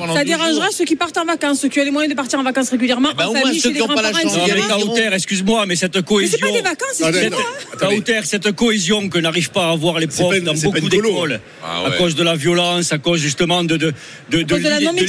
pendant 0.00 0.14
ça 0.14 0.24
12 0.24 0.29
dérangera 0.30 0.66
jours. 0.66 0.74
ceux 0.76 0.84
qui 0.84 0.96
partent 0.96 1.18
en 1.18 1.24
vacances, 1.24 1.60
ceux 1.60 1.68
qui 1.68 1.80
ont 1.80 1.84
les 1.84 1.90
moyens 1.90 2.10
de 2.12 2.16
partir 2.16 2.38
en 2.38 2.42
vacances 2.42 2.70
régulièrement, 2.70 3.10
bah, 3.16 3.26
en 3.26 3.30
au 3.30 3.32
moins 3.32 3.42
famille, 3.42 3.60
ceux 3.60 3.68
chez 3.70 3.74
qui 3.74 3.80
les 3.80 3.84
ont 3.84 3.88
pas 3.94 4.02
la 4.02 4.12
chance 4.12 4.36
Non, 4.36 4.42
mais 4.46 4.82
Kauter, 4.82 5.08
excuse-moi, 5.12 5.66
mais 5.66 5.76
cette 5.76 5.96
Mais 5.96 6.02
cohésion. 6.02 6.38
c'est 6.40 6.46
pas 6.46 6.52
des 6.52 6.62
vacances, 6.62 6.94
c'est. 6.94 7.30
Kauter, 7.78 8.20
cette 8.24 8.52
cohésion 8.52 9.08
que 9.08 9.18
n'arrivent 9.18 9.50
pas 9.50 9.66
à 9.66 9.70
avoir 9.72 9.98
les 9.98 10.06
C'est 10.10 10.22
profs 10.22 10.42
dans 10.42 10.54
beaucoup 10.54 10.88
d'écoles, 10.88 11.40
Ah 11.62 11.84
à 11.86 11.90
ouais. 11.90 11.96
cause 11.98 12.14
de 12.14 12.22
la 12.22 12.34
violence, 12.36 12.92
à 12.92 12.98
cause 12.98 13.20
justement 13.20 13.62
de, 13.64 13.76
de, 13.76 13.92
de, 14.30 14.42
de, 14.42 14.54
de 14.56 14.56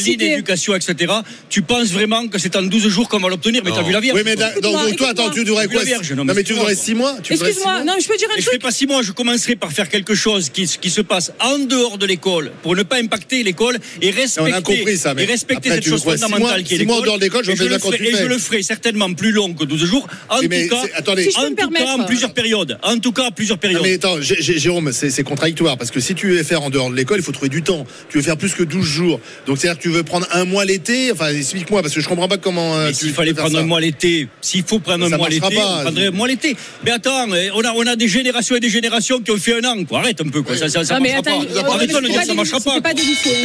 l'inéducation, 0.06 0.76
etc. 0.76 1.14
Tu 1.50 1.62
penses 1.62 1.88
vraiment 1.92 2.28
que 2.28 2.38
c'est 2.40 2.56
en 2.56 2.64
12 2.64 2.88
jours 2.88 3.10
qu'on 3.10 3.20
va 3.20 3.30
l'obtenir? 3.30 3.62
Mais 3.64 3.72
t'as 3.72 3.84
vu 3.84 3.92
la 3.92 4.00
Vierge 4.00 4.18
Oui, 4.18 4.24
mais 4.26 4.36
donc, 4.36 4.96
toi, 4.98 5.10
attends, 5.10 5.30
tu 5.30 5.44
voudrais 5.44 5.68
quoi? 5.68 5.82
Non, 6.16 6.24
mais 6.26 6.34
mais 6.34 6.44
tu 6.44 6.54
c'est 6.54 6.60
voudrais 6.60 6.76
bon. 6.76 6.82
6 6.82 6.94
mois? 6.96 7.16
Excuse-moi, 7.30 7.84
non, 7.84 7.94
je 8.02 8.08
peux 8.08 8.18
dire 8.18 8.28
un 8.32 8.38
Et 8.38 8.42
je 8.42 8.44
fais 8.46 8.50
truc 8.52 8.62
pas 8.62 8.72
six 8.72 8.88
mois, 8.88 9.02
je 9.02 9.12
commencerai 9.12 9.56
par 9.56 9.72
faire 9.72 9.90
quelque 9.90 10.16
chose 10.16 10.50
qui, 10.50 10.66
qui 10.68 10.90
se 10.90 11.02
passe 11.02 11.32
en 11.40 11.60
dehors 11.60 11.98
de 11.98 12.06
l'école 12.06 12.52
pour 12.64 12.76
ne 12.76 12.84
pas 12.84 12.98
impacter 12.98 13.44
l'école 13.44 13.78
et 14.02 14.12
respecter, 14.12 14.52
On 14.52 14.54
a 14.56 14.62
compris 14.62 14.98
ça, 14.98 15.11
mais 15.16 15.24
et 15.24 15.26
respecter 15.26 15.70
après, 15.70 15.82
cette 15.82 15.90
chose 15.90 16.04
fondamentale 16.04 16.64
qui 16.64 16.76
est 16.76 16.78
l'école. 16.80 17.04
dehors 17.04 17.18
de 17.18 17.24
l'école, 17.24 17.46
je 17.46 17.52
Et 17.52 17.56
sais 17.56 17.68
le 17.68 17.78
ferai- 17.80 17.98
Et 18.08 18.16
je 18.16 18.26
le 18.26 18.38
ferai 18.38 18.62
certainement 18.64 19.14
plus 19.14 19.32
long 19.32 19.54
que 19.54 19.64
12 19.66 19.86
jours. 19.86 20.08
En 20.30 20.40
Oui, 20.40 20.48
mais 20.50 20.68
tout 20.68 20.76
cas, 20.76 20.82
attendez. 20.96 21.24
Si 21.26 21.32
je 21.32 21.38
en 21.40 21.50
tout 21.50 21.70
cas, 21.72 21.96
en 21.98 22.06
plusieurs 22.06 22.34
périodes. 22.34 22.78
En 22.84 22.98
tout 23.00 23.12
cas, 23.12 23.32
plusieurs 23.32 23.58
Non, 23.58 23.62
périodes. 23.62 23.82
mais 23.84 23.94
attends, 23.96 24.20
Jé- 24.22 24.38
Jé- 24.42 24.60
Jérôme, 24.60 24.92
c'est 24.92 25.24
contradictoire 25.24 25.78
parce 25.78 25.92
que 25.92 26.00
si 26.00 26.16
tu 26.16 26.30
veux 26.32 26.44
faire 26.44 26.62
en 26.64 26.70
dehors 26.70 26.90
de 26.90 26.96
l'école, 26.96 27.20
il 27.20 27.24
faut 27.24 27.32
trouver 27.32 27.50
du 27.50 27.62
temps. 27.64 27.86
Tu 28.10 28.18
veux 28.18 28.24
faire 28.24 28.38
plus 28.38 28.54
que 28.54 28.64
12 28.64 28.86
jours. 28.86 29.20
Donc 29.48 29.58
c'est-à-dire 29.58 29.78
que 29.78 29.84
tu 29.84 29.90
veux 29.90 30.04
prendre 30.04 30.28
un 30.32 30.46
mois 30.46 30.66
l'été. 30.66 31.12
Enfin, 31.12 31.30
explique-moi 31.34 31.82
parce 31.82 31.94
que 31.94 32.02
je 32.02 32.08
comprends 32.08 32.28
pas 32.28 32.38
comment. 32.38 32.76
euh, 32.78 32.92
s'il 32.94 33.12
fallait 33.12 33.34
prendre 33.34 33.56
ça. 33.56 33.60
un 33.62 33.66
mois 33.66 33.80
l'été, 33.82 34.28
s'il 34.42 34.64
faut 34.64 34.80
prendre 34.80 35.06
un 35.06 35.10
mois 35.10 35.18
marchera 35.18 35.50
l'été, 35.50 35.62
pas. 35.62 35.78
on 35.80 35.82
prendrait 35.84 36.08
un 36.08 36.12
mois 36.12 36.28
l'été. 36.28 36.56
Mais 36.86 36.92
attends, 36.92 37.34
eh, 37.34 37.50
on 37.54 37.62
a, 37.62 37.74
on 37.74 37.86
a 37.88 37.96
des 37.96 38.08
générations 38.08 38.56
et 38.56 38.60
des 38.60 38.70
générations 38.70 39.20
qui 39.20 39.32
ont 39.32 39.38
fait 39.38 39.56
un 39.62 39.64
an. 39.66 39.84
Quoi. 39.86 40.00
Arrête 40.00 40.22
un 40.22 40.30
peu, 40.30 40.42
quoi. 40.42 40.56
Ça, 40.58 40.70
ça, 40.70 40.84
ça 40.84 40.96
Non, 40.96 41.02
mais 41.02 41.14
marchera 41.14 41.32
attends, 41.38 41.46
pas. 41.46 41.60
euh, 41.70 41.74
Arrête-toi 41.74 42.02
de 42.02 42.08
dire 42.08 42.24
ça 42.24 42.34
marchera 42.34 42.60
pas. 42.60 42.80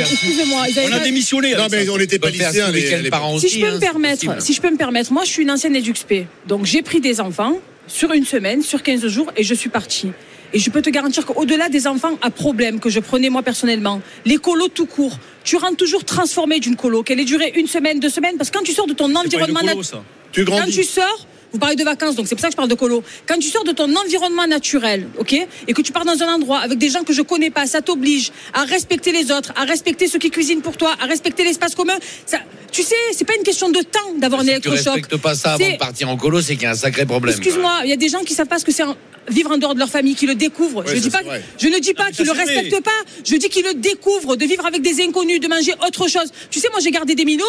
Excusez-moi. 0.00 0.62
On 0.88 0.92
a 0.92 0.98
démissionné. 1.00 1.54
Non, 1.58 1.66
mais 1.70 1.88
on 1.88 1.98
n'était 1.98 2.18
pas 2.18 2.30
lycéens. 2.30 2.70
les- 2.70 2.82
week-end 2.84 3.00
les- 3.02 3.10
par 3.10 3.24
an 3.26 3.38
Si 3.38 3.46
aussi, 3.46 3.54
je 3.56 3.64
peux 3.64 3.70
hein, 3.72 3.74
me 3.74 3.80
permettre, 3.80 4.42
si 4.42 4.52
je 4.52 4.60
peux 4.60 4.70
me 4.70 4.76
permettre, 4.76 5.12
moi 5.12 5.24
je 5.24 5.30
suis 5.30 5.42
une 5.42 5.50
ancienne 5.50 5.74
EduxP. 5.76 6.26
Donc 6.46 6.64
j'ai 6.66 6.82
pris 6.82 7.00
des 7.00 7.20
enfants 7.20 7.58
sur 7.86 8.12
une 8.12 8.24
semaine, 8.24 8.62
sur 8.62 8.82
15 8.82 9.06
jours 9.06 9.32
et 9.36 9.42
je 9.44 9.54
suis 9.54 9.68
partie. 9.70 10.10
Et 10.52 10.58
je 10.58 10.70
peux 10.70 10.80
te 10.80 10.90
garantir 10.90 11.26
qu'au-delà 11.26 11.68
des 11.68 11.86
enfants 11.86 12.16
à 12.22 12.30
problème 12.30 12.78
que 12.80 12.88
je 12.88 13.00
prenais 13.00 13.30
moi 13.30 13.42
personnellement, 13.42 14.00
les 14.24 14.36
colos 14.36 14.68
tout 14.68 14.86
court, 14.86 15.18
tu 15.44 15.56
rentres 15.56 15.76
toujours 15.76 16.04
transformé 16.04 16.60
d'une 16.60 16.76
colo, 16.76 17.02
qu'elle 17.02 17.20
ait 17.20 17.24
duré 17.24 17.52
une 17.56 17.66
semaine, 17.66 17.98
deux 18.00 18.08
semaines, 18.08 18.36
parce 18.38 18.50
que 18.50 18.56
quand 18.58 18.64
tu 18.64 18.72
sors 18.72 18.86
de 18.86 18.92
ton 18.92 19.08
C'est 19.08 19.12
pas 19.14 19.20
une 19.20 19.26
environnement 19.26 19.60
colo, 19.60 19.74
nat- 19.76 19.82
ça. 19.82 20.02
Tu 20.32 20.44
quand 20.44 20.56
grandis. 20.56 20.72
tu 20.72 20.84
sors, 20.84 21.26
vous 21.52 21.58
parlez 21.58 21.76
de 21.76 21.84
vacances, 21.84 22.16
donc 22.16 22.26
c'est 22.28 22.34
pour 22.34 22.40
ça 22.42 22.48
que 22.48 22.52
je 22.52 22.56
parle 22.56 22.68
de 22.68 22.74
colo. 22.74 23.02
Quand 23.26 23.38
tu 23.38 23.48
sors 23.48 23.64
de 23.64 23.72
ton 23.72 23.94
environnement 23.96 24.46
naturel, 24.46 25.06
ok, 25.18 25.32
et 25.32 25.72
que 25.72 25.82
tu 25.82 25.92
pars 25.92 26.04
dans 26.04 26.22
un 26.22 26.34
endroit 26.34 26.58
avec 26.58 26.78
des 26.78 26.88
gens 26.90 27.02
que 27.04 27.12
je 27.12 27.22
connais 27.22 27.50
pas, 27.50 27.66
ça 27.66 27.80
t'oblige 27.82 28.30
à 28.52 28.64
respecter 28.64 29.12
les 29.12 29.30
autres, 29.30 29.52
à 29.56 29.64
respecter 29.64 30.06
ceux 30.08 30.18
qui 30.18 30.30
cuisinent 30.30 30.60
pour 30.62 30.76
toi, 30.76 30.94
à 31.00 31.06
respecter 31.06 31.44
l'espace 31.44 31.74
commun. 31.74 31.96
Ça, 32.26 32.38
tu 32.72 32.82
sais, 32.82 32.94
c'est 33.12 33.24
pas 33.24 33.34
une 33.36 33.42
question 33.44 33.68
de 33.70 33.80
temps 33.80 34.12
d'avoir 34.18 34.40
un 34.40 34.44
Si 34.44 34.50
tu 34.50 34.52
électrochoc. 34.68 34.94
respectes 34.94 35.16
pas 35.16 35.34
ça 35.34 35.54
avant 35.54 35.70
de 35.70 35.76
partir 35.78 36.08
en 36.10 36.16
colo, 36.16 36.40
c'est 36.42 36.54
qu'il 36.54 36.64
y 36.64 36.66
a 36.66 36.70
un 36.72 36.74
sacré 36.74 37.06
problème. 37.06 37.34
Excuse-moi, 37.36 37.80
il 37.84 37.90
y 37.90 37.92
a 37.92 37.96
des 37.96 38.08
gens 38.08 38.20
qui 38.24 38.34
savent 38.34 38.48
pas 38.48 38.58
ce 38.58 38.64
que 38.64 38.72
c'est 38.72 38.82
en- 38.82 38.96
vivre 39.28 39.50
en 39.50 39.58
dehors 39.58 39.74
de 39.74 39.78
leur 39.80 39.88
famille, 39.88 40.14
qui 40.14 40.26
le 40.26 40.34
découvrent. 40.36 40.84
Ouais, 40.84 40.94
je, 40.94 41.00
dis 41.00 41.10
pas, 41.10 41.20
je 41.58 41.66
ne 41.68 41.78
dis 41.80 41.94
pas 41.94 42.04
mais 42.06 42.12
qu'ils 42.12 42.26
le 42.26 42.32
vrai. 42.32 42.44
respectent 42.44 42.80
pas, 42.84 42.90
je 43.24 43.36
dis 43.36 43.48
qu'ils 43.48 43.64
le 43.64 43.74
découvrent, 43.74 44.36
de 44.36 44.44
vivre 44.44 44.64
avec 44.66 44.82
des 44.82 45.02
inconnus, 45.02 45.40
de 45.40 45.48
manger 45.48 45.72
autre 45.86 46.06
chose. 46.08 46.30
Tu 46.50 46.60
sais, 46.60 46.68
moi 46.70 46.80
j'ai 46.80 46.90
gardé 46.92 47.14
des 47.14 47.24
minots. 47.24 47.44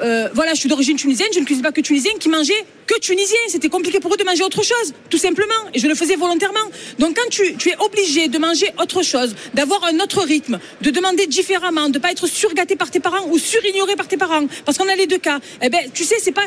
Euh, 0.00 0.28
voilà, 0.34 0.54
je 0.54 0.60
suis 0.60 0.68
d'origine 0.68 0.96
tunisienne, 0.96 1.28
je 1.32 1.40
ne 1.40 1.44
cuisine 1.44 1.62
pas 1.62 1.72
que 1.72 1.80
tunisien, 1.80 2.12
qui 2.18 2.28
mangeaient 2.28 2.64
que 2.86 2.98
tunisien. 2.98 3.38
C'était 3.48 3.68
compliqué 3.68 4.00
pour 4.00 4.12
eux 4.12 4.16
de 4.16 4.24
manger 4.24 4.42
autre 4.42 4.62
chose, 4.62 4.94
tout 5.10 5.18
simplement. 5.18 5.54
Et 5.74 5.78
je 5.78 5.86
le 5.86 5.94
faisais 5.94 6.16
volontairement. 6.16 6.58
Donc 6.98 7.16
quand 7.16 7.28
tu, 7.30 7.56
tu 7.56 7.70
es 7.70 7.76
obligé 7.78 8.28
de 8.28 8.38
manger 8.38 8.72
autre 8.80 9.02
chose, 9.02 9.34
d'avoir 9.54 9.84
un 9.84 10.00
autre 10.00 10.22
rythme, 10.22 10.58
de 10.80 10.90
demander 10.90 11.26
différemment, 11.26 11.88
de 11.88 11.98
pas 11.98 12.10
être 12.10 12.26
surgâté 12.26 12.76
par 12.76 12.90
tes 12.90 13.00
parents 13.00 13.26
ou 13.30 13.38
surignoré 13.38 13.96
par 13.96 14.08
tes 14.08 14.16
parents, 14.16 14.46
parce 14.64 14.78
qu'on 14.78 14.88
a 14.88 14.96
les 14.96 15.06
deux 15.06 15.18
cas. 15.18 15.38
Eh 15.62 15.68
ben, 15.68 15.80
tu 15.92 16.04
sais, 16.04 16.16
c'est 16.20 16.32
pas. 16.32 16.46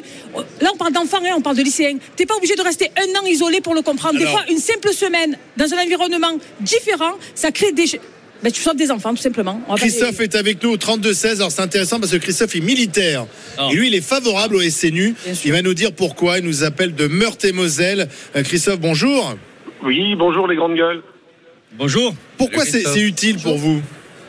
Là, 0.62 0.72
on 0.74 0.77
parle 0.77 0.93
d'enfants, 0.93 1.20
hein, 1.24 1.34
on 1.38 1.41
parle 1.41 1.58
de 1.58 1.63
lycéens. 1.63 1.98
T'es 2.15 2.25
pas 2.25 2.36
obligé 2.36 2.55
de 2.55 2.62
rester 2.62 2.89
un 2.98 3.20
an 3.20 3.25
isolé 3.25 3.62
pour 3.62 3.74
le 3.74 3.81
comprendre. 3.81 4.20
Des 4.20 4.25
fois, 4.25 4.43
une 4.50 4.60
simple 4.60 4.93
semaine 4.93 5.38
dans 5.58 5.74
un 5.74 5.84
environnement 5.84 6.38
différent, 6.62 7.13
ça 7.36 7.51
crée 7.51 7.72
des. 7.72 8.00
Ben, 8.44 8.52
tu 8.52 8.62
sauves 8.62 8.76
des 8.76 8.90
enfants, 8.92 9.12
tout 9.14 9.22
simplement. 9.22 9.62
On 9.68 9.74
va 9.74 9.76
pas 9.76 9.82
Christophe 9.82 10.20
est 10.20 10.36
avec 10.36 10.64
nous 10.64 10.72
au 10.72 10.78
32-16. 10.78 11.36
Alors 11.38 11.52
c'est 11.52 11.62
intéressant 11.62 12.00
parce 12.00 12.12
que 12.12 12.18
Christophe 12.18 12.56
est 12.56 12.60
militaire. 12.62 13.26
Ah. 13.58 13.70
Et 13.72 13.76
lui, 13.76 13.88
il 13.88 13.96
est 13.96 14.02
favorable 14.02 14.56
au 14.56 14.62
SNU. 14.62 15.14
Il 15.46 15.52
va 15.52 15.62
nous 15.62 15.74
dire 15.76 15.92
pourquoi. 15.94 16.40
Il 16.40 16.46
nous 16.46 16.64
appelle 16.64 16.96
de 16.96 17.08
Meurthe-et-Moselle. 17.08 18.08
Euh, 18.36 18.44
Christophe, 18.44 18.80
bonjour. 18.80 19.36
Oui, 19.84 20.16
bonjour 20.16 20.48
les 20.48 20.56
grandes 20.56 20.76
gueules. 20.76 21.04
Bonjour. 21.74 22.14
Pourquoi 22.38 22.66
c'est 22.66 22.84
utile 23.02 23.38
pour 23.38 23.58
vous? 23.58 23.82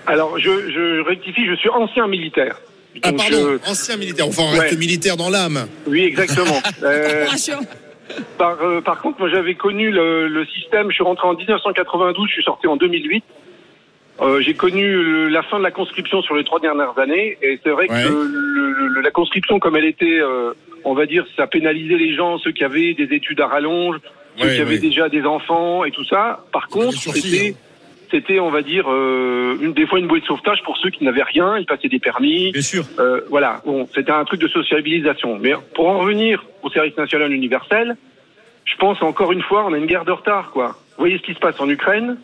Alors, 0.07 0.39
je, 0.39 0.51
je 0.71 1.01
rectifie, 1.07 1.47
je 1.47 1.55
suis 1.55 1.69
ancien 1.71 2.07
militaire. 2.09 2.61
Ah 3.03 3.13
pardon, 3.13 3.59
je- 3.65 3.71
ancien 3.71 3.97
militaire. 3.97 4.27
Enfin, 4.29 4.43
on 4.45 4.51
reste 4.51 4.73
Ouais. 4.73 4.79
militaire 4.79 5.17
dans 5.17 5.31
l'âme. 5.31 5.67
oui, 5.87 6.03
exactement. 6.03 6.61
Euh, 6.83 7.27
par, 8.37 8.59
euh, 8.63 8.81
par 8.83 9.01
contre, 9.01 9.21
moi, 9.21 9.31
j'avais 9.31 9.55
connu 9.55 9.91
le, 9.91 10.29
le 10.29 10.45
système. 10.47 10.89
Je 10.91 10.95
suis 10.97 11.05
rentré 11.05 11.27
en 11.27 11.35
1992, 11.35 12.29
je 12.29 12.33
suis 12.35 12.43
sorti 12.43 12.67
en 12.67 12.77
2008. 12.77 13.25
Euh, 14.23 14.41
j'ai 14.41 14.55
connu 14.55 14.83
le- 14.93 15.29
la 15.29 15.43
fin 15.43 15.59
de 15.59 15.65
la 15.65 15.71
conscription 15.73 16.23
sur 16.23 16.37
les 16.37 16.45
trois 16.45 16.61
dernières 16.61 16.97
années, 16.99 17.37
et 17.43 17.59
c'est 17.63 17.71
vrai 17.71 17.89
Ouais. 17.91 18.03
que 18.05 18.09
le- 18.09 18.89
le- 18.89 19.01
la 19.01 19.11
conscription, 19.11 19.59
comme 19.59 19.77
elle 19.77 19.85
était, 19.85 20.21
euh, 20.21 20.53
on 20.85 20.95
va 20.95 21.07
dire, 21.07 21.25
ça 21.37 21.47
pénalisait 21.47 21.97
les 21.97 22.15
gens, 22.15 22.39
ceux 22.39 22.53
qui 22.53 22.63
avaient 22.65 22.95
des 22.95 23.09
études 23.15 23.41
à 23.41 23.49
rallonge, 23.49 23.97
ceux 24.37 24.47
Ouais, 24.47 24.55
qui 24.55 24.61
avaient 24.61 24.75
ouais. 24.75 24.79
déjà 24.79 25.09
des 25.09 25.23
enfants 25.25 25.85
et 25.85 25.91
tout 25.91 26.05
ça. 26.05 26.45
Par 26.53 26.69
contre, 26.69 26.93
c'était, 26.97 27.51
hein. 27.51 27.55
c'était, 28.13 28.39
on 28.39 28.51
va 28.51 28.63
dire, 28.63 28.85
euh, 28.89 29.57
une 29.61 29.73
des 29.73 29.87
fois 29.87 29.99
une 29.99 30.07
bouée 30.07 30.21
de 30.21 30.27
sauvetage 30.27 30.63
pour 30.63 30.77
ceux 30.79 30.91
qui 30.91 31.03
n'avaient 31.05 31.25
rien. 31.25 31.59
Ils 31.59 31.67
passaient 31.67 31.89
des 31.89 31.99
permis. 31.99 32.53
Bien 32.53 32.63
sûr. 32.63 32.85
Euh, 33.01 33.23
voilà, 33.29 33.61
bon, 33.67 33.89
c'était 33.95 34.13
un 34.13 34.25
truc 34.25 34.41
de 34.41 34.49
sociabilisation. 34.49 35.37
Mais 35.41 35.55
pour 35.75 35.89
en 35.89 35.99
revenir 35.99 36.45
au 36.63 36.71
service 36.71 36.97
national 36.97 37.33
universel, 37.33 37.97
je 38.67 38.77
pense 38.77 39.03
encore 39.03 39.33
une 39.33 39.43
fois, 39.43 39.65
on 39.67 39.73
a 39.73 39.79
une 39.79 39.87
guerre 39.87 40.05
de 40.05 40.13
retard, 40.13 40.53
quoi. 40.53 40.77
Vous 40.97 41.05
voyez 41.09 41.19
ce 41.19 41.23
qui 41.23 41.35
se 41.35 41.41
passe 41.41 41.59
en 41.61 41.69
Ukraine? 41.69 42.19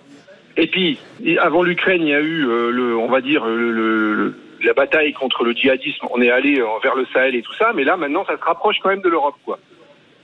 Et 0.60 0.66
puis, 0.66 0.98
avant 1.40 1.62
l'Ukraine, 1.62 2.02
il 2.02 2.08
y 2.08 2.14
a 2.14 2.20
eu, 2.20 2.44
euh, 2.46 2.70
le, 2.70 2.96
on 2.98 3.06
va 3.08 3.20
dire, 3.20 3.46
le, 3.46 3.70
le- 3.70 4.34
la 4.64 4.72
bataille 4.74 5.12
contre 5.12 5.44
le 5.44 5.52
djihadisme. 5.52 6.06
On 6.10 6.20
est 6.20 6.30
allé 6.30 6.60
euh, 6.60 6.66
vers 6.82 6.96
le 6.96 7.06
Sahel 7.14 7.36
et 7.36 7.42
tout 7.42 7.54
ça, 7.54 7.72
mais 7.76 7.84
là, 7.84 7.96
maintenant, 7.96 8.24
ça 8.26 8.36
se 8.36 8.42
rapproche 8.42 8.76
quand 8.82 8.88
même 8.88 9.00
de 9.02 9.08
l'Europe, 9.08 9.36
quoi. 9.44 9.58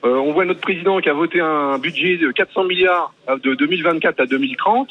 Euh, 0.04 0.16
on 0.16 0.32
voit 0.32 0.44
notre 0.44 0.60
président 0.60 1.00
qui 1.00 1.08
a 1.08 1.14
voté 1.14 1.40
un 1.40 1.78
budget 1.78 2.16
de 2.18 2.30
400 2.32 2.64
milliards 2.64 3.14
euh, 3.28 3.38
de 3.38 3.54
2024 3.54 4.20
à 4.20 4.26
2030. 4.26 4.88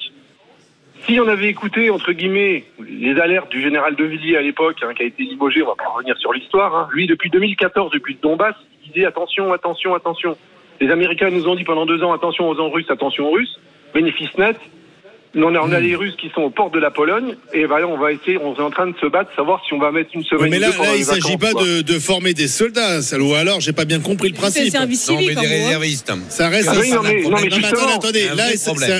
Si 1.05 1.19
on 1.19 1.27
avait 1.27 1.49
écouté, 1.49 1.89
entre 1.89 2.13
guillemets, 2.13 2.63
les 2.79 3.19
alertes 3.19 3.49
du 3.51 3.61
général 3.61 3.95
De 3.95 4.05
Villiers 4.05 4.37
à 4.37 4.41
l'époque, 4.41 4.77
hein, 4.81 4.93
qui 4.95 5.03
a 5.03 5.05
été 5.05 5.23
limogé, 5.23 5.61
on 5.61 5.67
va 5.67 5.75
pas 5.75 5.89
revenir 5.89 6.17
sur 6.17 6.31
l'histoire, 6.31 6.73
hein, 6.75 6.87
lui, 6.93 7.05
depuis 7.05 7.29
2014, 7.29 7.91
depuis 7.91 8.17
Donbass, 8.21 8.55
il 8.85 8.93
disait 8.93 9.05
attention, 9.05 9.51
attention, 9.51 9.93
attention. 9.93 10.37
Les 10.79 10.89
Américains 10.89 11.29
nous 11.29 11.47
ont 11.49 11.55
dit 11.55 11.65
pendant 11.65 11.85
deux 11.85 12.01
ans 12.01 12.13
attention 12.13 12.47
aux 12.49 12.69
Russes, 12.69 12.89
attention 12.89 13.27
aux 13.27 13.31
Russes. 13.31 13.59
Bénéfice 13.93 14.35
net. 14.37 14.57
On 15.35 15.55
a, 15.55 15.59
on 15.61 15.71
a 15.71 15.79
les 15.79 15.95
Russes 15.95 16.13
qui 16.21 16.29
sont 16.35 16.41
aux 16.41 16.51
portes 16.51 16.75
de 16.75 16.79
la 16.79 16.91
Pologne 16.91 17.35
et 17.53 17.65
voilà, 17.65 17.87
on 17.87 17.97
va 17.97 18.11
essayer, 18.11 18.37
on 18.37 18.55
est 18.55 18.61
en 18.61 18.69
train 18.69 18.85
de 18.85 18.93
se 19.01 19.07
battre, 19.07 19.31
savoir 19.35 19.61
si 19.67 19.73
on 19.73 19.79
va 19.79 19.91
mettre 19.91 20.11
une 20.13 20.23
semaine. 20.23 20.49
Mais 20.51 20.59
là, 20.59 20.69
là 20.69 20.75
il 20.93 20.99
les 20.99 21.03
s'agit 21.05 21.37
pas 21.37 21.53
de, 21.53 21.81
de 21.81 21.99
former 21.99 22.35
des 22.35 22.47
soldats, 22.47 23.01
ça, 23.01 23.17
ou 23.17 23.33
alors 23.33 23.59
j'ai 23.59 23.73
pas 23.73 23.85
bien 23.85 23.99
compris 23.99 24.29
le 24.29 24.35
C'est 24.35 24.39
un 24.39 24.49
principe. 24.51 24.71
service 24.71 25.09
Non, 25.09 25.15
mais 25.15 25.21
civique, 25.23 25.39
des 25.39 25.45
hein. 25.47 25.49
réservistes. 25.49 26.11
Ça 26.29 26.49
reste 26.49 26.69
Ah 26.71 26.75
un 26.75 26.79
oui, 26.81 26.91
non, 26.91 27.01
mais- 27.01 27.23
non, 27.23 27.37
mais 27.41 27.93
attendez, 27.95 28.27
un 28.29 28.35
là 28.35 28.43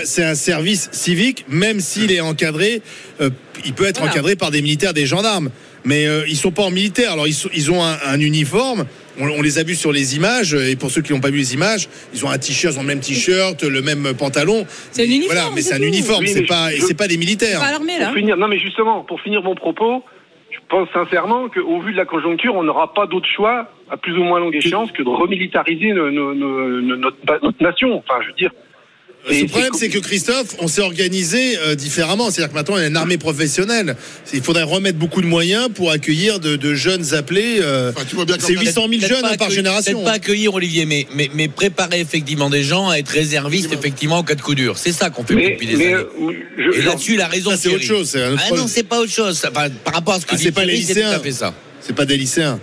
c'est- 0.05 0.23
un 0.23 0.33
service 0.35 0.89
civique, 0.91 1.45
même 1.49 1.79
s'il 1.79 2.11
est 2.11 2.21
encadré, 2.21 2.81
euh, 3.21 3.29
il 3.63 3.73
peut 3.73 3.85
être 3.85 3.97
Voilà. 3.99 4.13
encadré 4.13 4.35
par 4.35 4.49
des 4.49 4.63
militaires, 4.63 4.93
des 4.95 5.05
gendarmes. 5.05 5.51
Mais 5.85 6.07
euh, 6.07 6.23
ils 6.29 6.37
sont 6.37 6.51
pas 6.51 6.63
en 6.63 6.71
militaire, 6.71 7.11
alors 7.11 7.27
ils, 7.27 7.33
sont- 7.33 7.49
ils 7.53 7.69
ont 7.69 7.83
un, 7.83 7.97
un 8.05 8.19
uniforme. 8.19 8.85
On, 9.19 9.27
on 9.29 9.41
les 9.41 9.59
a 9.59 9.63
vus 9.63 9.75
sur 9.75 9.91
les 9.91 10.15
images, 10.15 10.53
et 10.53 10.75
pour 10.75 10.89
ceux 10.91 11.01
qui 11.01 11.13
n'ont 11.13 11.19
pas 11.19 11.29
vu 11.29 11.37
les 11.37 11.53
images, 11.53 11.87
ils 12.13 12.25
ont 12.25 12.29
un 12.29 12.37
t-shirt, 12.37 12.73
ils 12.75 12.79
ont 12.79 12.81
le 12.81 12.87
même 12.87 12.99
t-shirt, 12.99 13.63
le 13.63 13.81
même 13.81 14.13
pantalon. 14.17 14.65
C'est 14.91 15.03
un 15.03 15.05
uniforme, 15.05 15.33
Voilà, 15.35 15.49
mais 15.55 15.61
c'est 15.61 15.75
un 15.75 15.81
uniforme, 15.81 16.23
Oui, 16.23 16.29
c'est 16.29 16.43
pas, 16.47 16.71
je- 16.71 16.81
c'est 16.81 16.97
pas 16.97 17.07
des 17.07 17.17
militaires. 17.17 17.59
Pas 17.59 17.71
l'armée, 17.71 17.99
là. 17.99 18.07
Pour 18.07 18.15
finir, 18.15 18.37
non 18.37 18.47
mais 18.47 18.59
justement, 18.59 19.01
pour 19.03 19.21
finir 19.21 19.43
mon 19.43 19.55
propos, 19.55 20.03
je 20.51 20.57
pense 20.69 20.87
sincèrement 20.93 21.49
qu'au 21.49 21.81
vu 21.81 21.91
de 21.91 21.97
la 21.97 22.05
conjoncture, 22.05 22.55
on 22.55 22.63
n'aura 22.63 22.93
pas 22.93 23.05
d'autre 23.05 23.27
choix, 23.35 23.69
à 23.89 23.97
plus 23.97 24.17
ou 24.17 24.23
moins 24.23 24.39
longue 24.39 24.55
échéance, 24.55 24.91
que 24.91 25.03
de 25.03 25.09
remilitariser 25.09 25.91
no- 25.93 26.09
no- 26.09 26.33
no- 26.33 26.81
no- 26.81 26.95
notre, 26.97 27.17
notre 27.43 27.61
nation. 27.63 27.97
Enfin, 27.97 28.19
je 28.23 28.27
veux 28.29 28.33
dire. 28.35 28.51
Le 29.29 29.35
Et 29.35 29.45
problème, 29.45 29.71
c'est 29.79 29.87
que 29.87 29.99
Christophe, 29.99 30.55
on 30.59 30.67
s'est 30.67 30.81
organisé 30.81 31.57
euh, 31.59 31.75
différemment. 31.75 32.29
C'est-à-dire 32.29 32.49
que 32.51 32.55
maintenant, 32.57 32.75
il 32.77 32.81
y 32.81 32.83
a 32.83 32.87
une 32.87 32.97
armée 32.97 33.17
professionnelle. 33.17 33.95
Il 34.33 34.41
faudrait 34.41 34.63
remettre 34.63 34.97
beaucoup 34.97 35.21
de 35.21 35.25
moyens 35.27 35.69
pour 35.73 35.91
accueillir 35.91 36.41
de, 36.41 36.57
de 36.57 36.73
jeunes 36.75 37.13
appelés. 37.13 37.59
euh, 37.61 37.91
Enfin, 37.95 38.05
tu 38.05 38.15
vois 38.15 38.25
bien 38.25 38.35
c'est 38.37 38.53
qu'en- 38.53 38.59
800 38.61 38.73
000 38.73 38.89
Peut-être 38.89 39.07
jeunes 39.07 39.25
hein, 39.25 39.37
par 39.37 39.49
génération. 39.49 39.93
Peut-être 39.93 40.03
pas 40.05 40.11
accueillir 40.17 40.53
Olivier, 40.53 40.85
mais, 40.85 41.07
mais, 41.15 41.29
mais 41.33 41.47
préparer 41.47 42.01
effectivement 42.01 42.49
des 42.49 42.63
gens 42.63 42.89
à 42.89 42.97
être 42.97 43.07
réservistes 43.09 43.71
effectivement 43.71 44.17
en 44.17 44.23
cas 44.23 44.35
de 44.35 44.41
coup 44.41 44.55
dur. 44.55 44.77
C'est 44.77 44.91
ça 44.91 45.09
qu'on 45.09 45.23
fait 45.23 45.35
Mais, 45.35 45.51
depuis 45.51 45.67
des 45.67 45.77
mais, 45.77 45.85
années. 45.93 46.03
euh, 46.03 46.31
je- 46.57 46.79
Et 46.79 46.81
là-dessus, 46.81 47.13
il 47.13 47.21
a 47.21 47.27
raison. 47.27 47.51
Ça, 47.51 47.57
c'est 47.57 47.69
autre 47.69 47.81
chose, 47.83 48.09
c'est 48.09 48.21
un 48.23 48.33
autre 48.33 48.41
Ah 48.43 48.47
problème. 48.47 48.65
non, 48.65 48.71
c'est 48.73 48.83
pas 48.83 48.99
autre 48.99 49.11
chose. 49.13 49.41
Enfin, 49.49 49.69
par 49.85 49.93
rapport 49.93 50.15
à 50.15 50.19
ce 50.19 50.25
que 50.25 50.31
Ah, 50.33 50.37
dit 50.37 50.43
c'est 50.43 50.51
pas 50.51 50.65
les 50.65 50.73
Thierry, 50.79 50.87
tout 50.95 50.99
lycéens. 50.99 51.11
à 51.11 51.19
fait 51.19 51.31
ça. 51.31 51.53
C'est 51.79 51.95
pas 51.95 52.05
des 52.05 52.17
lycéens. 52.17 52.59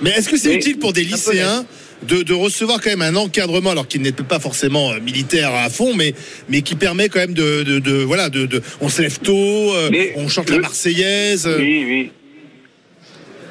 Mais 0.00 0.10
est-ce 0.10 0.28
que 0.28 0.36
c'est 0.36 0.52
utile 0.52 0.78
pour 0.78 0.92
des 0.92 1.04
lycéens 1.04 1.64
de, 2.02 2.22
de 2.22 2.34
recevoir 2.34 2.80
quand 2.80 2.90
même 2.90 3.02
un 3.02 3.16
encadrement, 3.16 3.70
alors 3.70 3.86
qu'il 3.88 4.02
n'est 4.02 4.12
pas 4.12 4.40
forcément 4.40 4.90
euh, 4.92 5.00
militaire 5.00 5.54
à 5.54 5.68
fond, 5.70 5.94
mais, 5.94 6.14
mais 6.48 6.62
qui 6.62 6.74
permet 6.74 7.08
quand 7.08 7.20
même 7.20 7.34
de, 7.34 7.62
de, 7.62 7.78
de- 7.78 8.02
voilà, 8.02 8.28
de, 8.28 8.46
de- 8.46 8.62
on 8.80 8.88
se 8.88 9.02
lève 9.02 9.18
tôt, 9.20 9.32
euh, 9.34 9.88
Mais 9.90 10.12
on 10.16 10.28
chante 10.28 10.48
le- 10.50 10.56
la 10.56 10.62
Marseillaise. 10.62 11.46
euh, 11.46 11.58
Oui, 11.58 11.84
oui. 11.86 12.10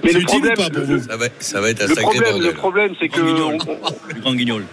Mais 0.04 0.10
C'est 0.12 0.18
le 0.18 0.24
utile 0.24 0.38
ou 0.38 0.42
problème, 0.42 0.58
pas 0.58 0.70
pour 0.72 0.84
vous? 0.84 1.00
Ça 1.04 1.18
va, 1.18 1.26
ça 1.40 1.62
va 1.62 1.70
être 1.70 1.82
un 1.84 1.88
le 1.88 1.94
sacré 1.96 2.04
problème, 2.04 2.32
bordel. 2.32 2.48
le 2.48 2.54
problème, 2.54 2.94
c'est 3.00 3.08
que 3.10 3.20
Grand 3.22 3.52
on, 3.54 3.58
guignol. 3.58 3.78
on- 3.84 4.14
Le 4.16 4.20
grand 4.22 4.34
guignol. 4.34 4.64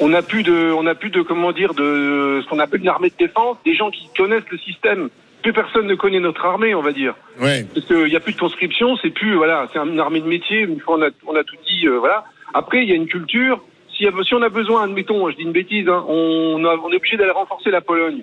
on 0.00 0.08
n'a 0.08 0.22
plus 0.22 0.42
de, 0.42 0.72
on 0.72 0.82
n'a 0.82 0.94
plus 0.94 1.10
de, 1.10 1.20
comment 1.22 1.52
dire, 1.52 1.74
de 1.74 2.40
ce 2.42 2.48
qu'on 2.48 2.58
appelle 2.58 2.80
une 2.80 2.88
armée 2.88 3.10
de 3.10 3.26
défense, 3.26 3.58
des 3.66 3.74
gens 3.74 3.90
qui 3.90 4.08
connaissent 4.16 4.48
le 4.50 4.58
système. 4.58 5.08
Plus 5.42 5.52
personne 5.52 5.86
ne 5.86 5.94
connaît 5.94 6.20
notre 6.20 6.44
armée, 6.44 6.74
on 6.74 6.82
va 6.82 6.92
dire. 6.92 7.14
Ouais. 7.40 7.64
Parce 7.74 7.86
qu'il 7.86 8.04
n'y 8.06 8.16
a 8.16 8.20
plus 8.20 8.32
de 8.32 8.38
conscription, 8.40 8.96
c'est 9.00 9.10
plus, 9.10 9.34
voilà, 9.36 9.68
c'est 9.72 9.78
une 9.78 10.00
armée 10.00 10.20
de 10.20 10.26
métier, 10.26 10.60
une 10.62 10.80
fois 10.80 10.96
on 10.98 11.02
a, 11.02 11.10
on 11.26 11.36
a 11.36 11.44
tout 11.44 11.54
dit, 11.68 11.86
euh, 11.86 11.98
voilà. 11.98 12.24
Après, 12.54 12.82
il 12.82 12.88
y 12.88 12.92
a 12.92 12.96
une 12.96 13.06
culture. 13.06 13.60
Si, 13.96 14.06
on 14.32 14.42
a 14.42 14.48
besoin, 14.48 14.84
admettons, 14.84 15.28
je 15.30 15.36
dis 15.36 15.42
une 15.42 15.52
bêtise, 15.52 15.88
hein, 15.88 16.04
on 16.08 16.62
est 16.64 16.96
obligé 16.96 17.16
d'aller 17.16 17.32
renforcer 17.32 17.70
la 17.70 17.80
Pologne. 17.80 18.22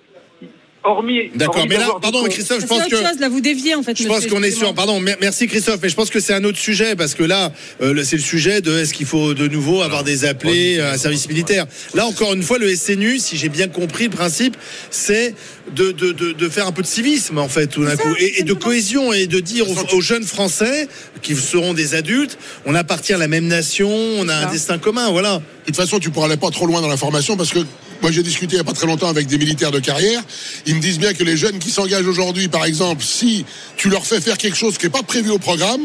Hormis. 0.86 1.32
D'accord, 1.36 1.65
mais 1.68 1.77
là, 1.77 1.89
pardon, 2.01 2.22
mais 2.24 2.30
Christophe, 2.30 2.62
je 2.62 2.65
pense 2.68 2.80
autre 2.82 2.89
que. 2.89 2.96
chose, 2.98 3.20
là, 3.20 3.27
vous 3.30 3.42
déviez, 3.42 3.75
en 3.75 3.84
fait. 3.84 3.98
Je 3.98 4.08
pense 4.08 4.25
qu'on 4.27 4.44
est 4.44 4.51
sur. 4.51 4.74
Pardon, 4.74 5.00
mer- 5.00 5.18
merci 5.20 5.48
Christophe, 5.48 5.80
mais 5.82 5.89
je 5.89 5.96
pense 5.96 6.10
que 6.10 6.20
c'est 6.20 6.34
un 6.34 6.44
autre 6.44 6.58
sujet 6.60 6.96
parce 6.96 7.13
que 7.15 7.24
là, 7.24 7.51
euh, 7.82 8.04
c'est 8.04 8.15
le 8.18 8.22
sujet 8.22 8.62
de 8.62 8.77
est-ce 8.80 8.94
qu'il 8.94 9.06
faut 9.06 9.34
de 9.34 9.48
nouveau 9.48 9.82
avoir 9.82 10.04
des 10.04 10.25
appelés 10.25 10.77
euh, 10.80 10.92
à 10.92 10.94
un 10.94 10.98
service 10.98 11.27
militaire. 11.27 11.65
Là, 11.94 12.06
encore 12.06 12.34
une 12.34 12.44
fois, 12.44 12.58
le 12.60 12.74
SNU, 12.75 13.20
si 13.20 13.38
j'ai 13.38 13.50
bien 13.50 13.68
compris 13.68 14.06
le 14.06 14.10
principe, 14.12 14.56
c'est 14.92 15.34
de, 15.75 15.92
de, 15.92 16.12
de, 16.12 16.32
de 16.34 16.50
faire 16.50 16.68
un 16.68 16.72
peu 16.72 16.84
de 16.84 16.88
civisme 16.88 17.39
en 17.39 17.48
fait 17.50 17.65
tout 17.68 17.84
d'un 17.84 17.96
coup 17.98 18.13
et, 18.20 18.39
et 18.39 18.44
de 18.44 18.54
cohésion 18.54 19.12
et 19.13 19.25
de 19.25 19.39
dire 19.39 19.65
aux, 19.68 19.96
aux 19.96 20.01
jeunes 20.01 20.24
Français 20.24 20.88
qui 21.24 21.36
seront 21.36 21.74
des 21.74 21.96
adultes, 21.96 22.38
on 22.65 22.75
appartient 22.75 23.13
à 23.13 23.18
la 23.18 23.27
même 23.27 23.48
nation, 23.48 23.89
on 23.92 24.30
a 24.30 24.36
un 24.36 24.51
destin 24.51 24.77
commun, 24.77 25.10
voilà. 25.10 25.38
De 25.38 25.42
toute 25.72 25.75
façon, 25.75 25.98
tu 25.98 26.12
pourras 26.12 26.27
aller 26.27 26.38
pas 26.38 26.51
trop 26.51 26.68
loin 26.68 26.82
dans 26.82 26.88
la 26.88 26.98
formation 26.98 27.36
parce 27.36 27.50
que 27.50 27.60
moi 28.02 28.12
j'ai 28.12 28.24
discuté 28.24 28.56
il 28.56 28.58
y 28.58 28.62
a 28.62 28.64
pas 28.64 28.74
très 28.74 28.88
longtemps 28.88 29.10
avec 29.10 29.28
des 29.28 29.38
militaires 29.38 29.72
de 29.72 29.80
carrière. 29.80 30.22
Ils 30.66 30.75
me 30.75 30.82
disent 30.82 31.00
bien 31.00 31.14
que 31.14 31.24
les 31.24 31.38
jeunes 31.38 31.60
qui 31.60 31.72
s'engagent 31.72 32.08
aujourd'hui, 32.08 32.48
par 32.48 32.66
exemple, 32.66 33.04
si 33.04 33.46
tu 33.78 33.90
leur 33.90 34.06
fais 34.06 34.22
faire 34.22 34.38
quelque 34.38 34.58
chose 34.58 34.78
qui 34.78 34.86
n'est 34.86 34.92
pas 34.92 35.04
prévu 35.04 35.30
au 35.32 35.40
programme, 35.40 35.82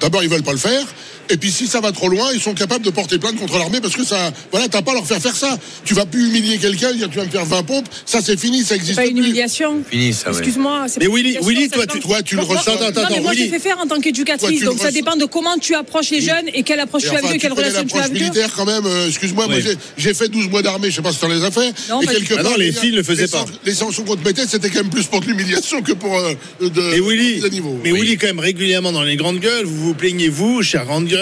d'abord 0.00 0.22
ils 0.22 0.28
veulent 0.28 0.42
pas 0.42 0.52
le 0.52 0.58
faire. 0.58 0.86
Et 1.30 1.36
puis 1.36 1.50
si 1.50 1.66
ça 1.66 1.80
va 1.80 1.92
trop 1.92 2.08
loin, 2.08 2.30
ils 2.34 2.40
sont 2.40 2.54
capables 2.54 2.84
de 2.84 2.90
porter 2.90 3.18
plainte 3.18 3.36
contre 3.36 3.58
l'armée 3.58 3.80
parce 3.80 3.94
que 3.96 4.04
ça, 4.04 4.32
voilà, 4.52 4.68
t'as 4.68 4.82
pas 4.82 4.92
à 4.92 4.94
leur 4.94 5.06
faire 5.06 5.20
faire 5.20 5.36
ça. 5.36 5.58
Tu 5.84 5.94
vas 5.94 6.06
plus 6.06 6.28
humilier 6.28 6.58
quelqu'un, 6.58 6.92
dire 6.92 7.08
tu 7.10 7.18
vas 7.18 7.24
me 7.24 7.30
faire 7.30 7.44
20 7.44 7.62
pompes, 7.64 7.86
ça 8.04 8.20
c'est 8.22 8.38
fini, 8.38 8.60
ça 8.62 8.68
C'est 8.70 8.74
existe 8.76 8.96
pas 8.96 9.06
une 9.06 9.16
plus. 9.16 9.24
humiliation. 9.26 9.82
Fini 9.90 10.12
ça, 10.12 10.30
ouais. 10.30 10.36
Excuse-moi. 10.38 10.86
c'est 10.88 11.00
Mais 11.00 11.06
pas 11.08 11.10
une 11.18 11.24
Willy- 11.26 11.38
Willy, 11.42 11.68
toi, 11.70 11.86
tu- 11.86 12.00
toi, 12.00 12.22
tu 12.22 12.36
le 12.36 12.42
ressens. 12.42 12.72
Attends, 12.80 13.02
Non, 13.02 13.08
mais 13.10 13.20
moi, 13.20 13.32
Willy. 13.32 13.46
je 13.46 13.50
fais 13.50 13.58
faire 13.58 13.78
en 13.80 13.86
tant 13.86 14.00
qu'éducatrice. 14.00 14.62
Donc, 14.62 14.78
ça 14.78 14.90
dépend 14.90 15.16
de 15.16 15.24
comment 15.24 15.56
tu 15.58 15.74
approches 15.74 16.10
les 16.10 16.20
jeunes 16.20 16.46
et 16.54 16.62
quelle 16.62 16.80
approche 16.80 17.04
Et 17.04 17.08
tu 17.08 17.14
as 17.16 17.18
enfin, 17.24 17.32
tu 17.32 17.38
quelle 17.38 17.52
relation 17.52 17.84
tu 17.84 17.96
as 17.96 18.02
avec 18.04 18.12
eux. 18.12 18.14
militaire 18.14 18.50
quand 18.56 18.64
même, 18.66 18.86
euh, 18.86 19.08
excuse-moi, 19.08 19.46
Oui. 19.48 19.56
j'ai- 19.62 19.76
j'ai 19.98 20.14
fait 20.14 20.28
12 20.28 20.48
mois 20.48 20.62
d'armée, 20.62 20.90
je 20.90 20.96
sais 20.96 21.02
pas 21.02 21.12
si 21.12 21.18
tu 21.18 21.28
les 21.28 21.44
as 21.44 21.50
fait. 21.50 21.72
Non, 21.90 22.00
et 22.02 22.06
quelque 22.06 22.34
tout. 22.34 22.36
Ah 22.38 22.42
non, 22.42 22.56
les 22.56 22.72
filles 22.72 22.92
le 22.92 23.02
faisaient 23.02 23.26
pas. 23.28 23.38
sanctions- 23.38 23.58
Les 23.64 23.74
sanctions 23.74 24.04
qu'on 24.04 24.16
te 24.16 24.24
mettait, 24.26 24.46
c'était 24.46 24.68
quand 24.70 24.80
même 24.82 24.90
plus 24.90 25.04
pour 25.06 25.20
de 25.20 25.26
l'humiliation 25.26 25.82
que 25.82 25.92
pour 25.92 26.16
euh, 26.16 26.34
de, 26.60 26.94
Et 26.94 27.00
Willy, 27.00 27.42
mais 27.84 27.92
Willy, 27.92 28.16
quand 28.16 28.26
même, 28.28 28.38
régulièrement 28.40 28.92
dans 28.92 29.02
les 29.02 29.16
grandes 29.16 29.40
gueules, 29.40 29.64
vous 29.64 29.76
vous 29.88 29.94
plaignez, 29.94 30.28
vous, 30.28 30.62
chère 30.62 30.84
grande 30.84 31.06
gueule, 31.06 31.15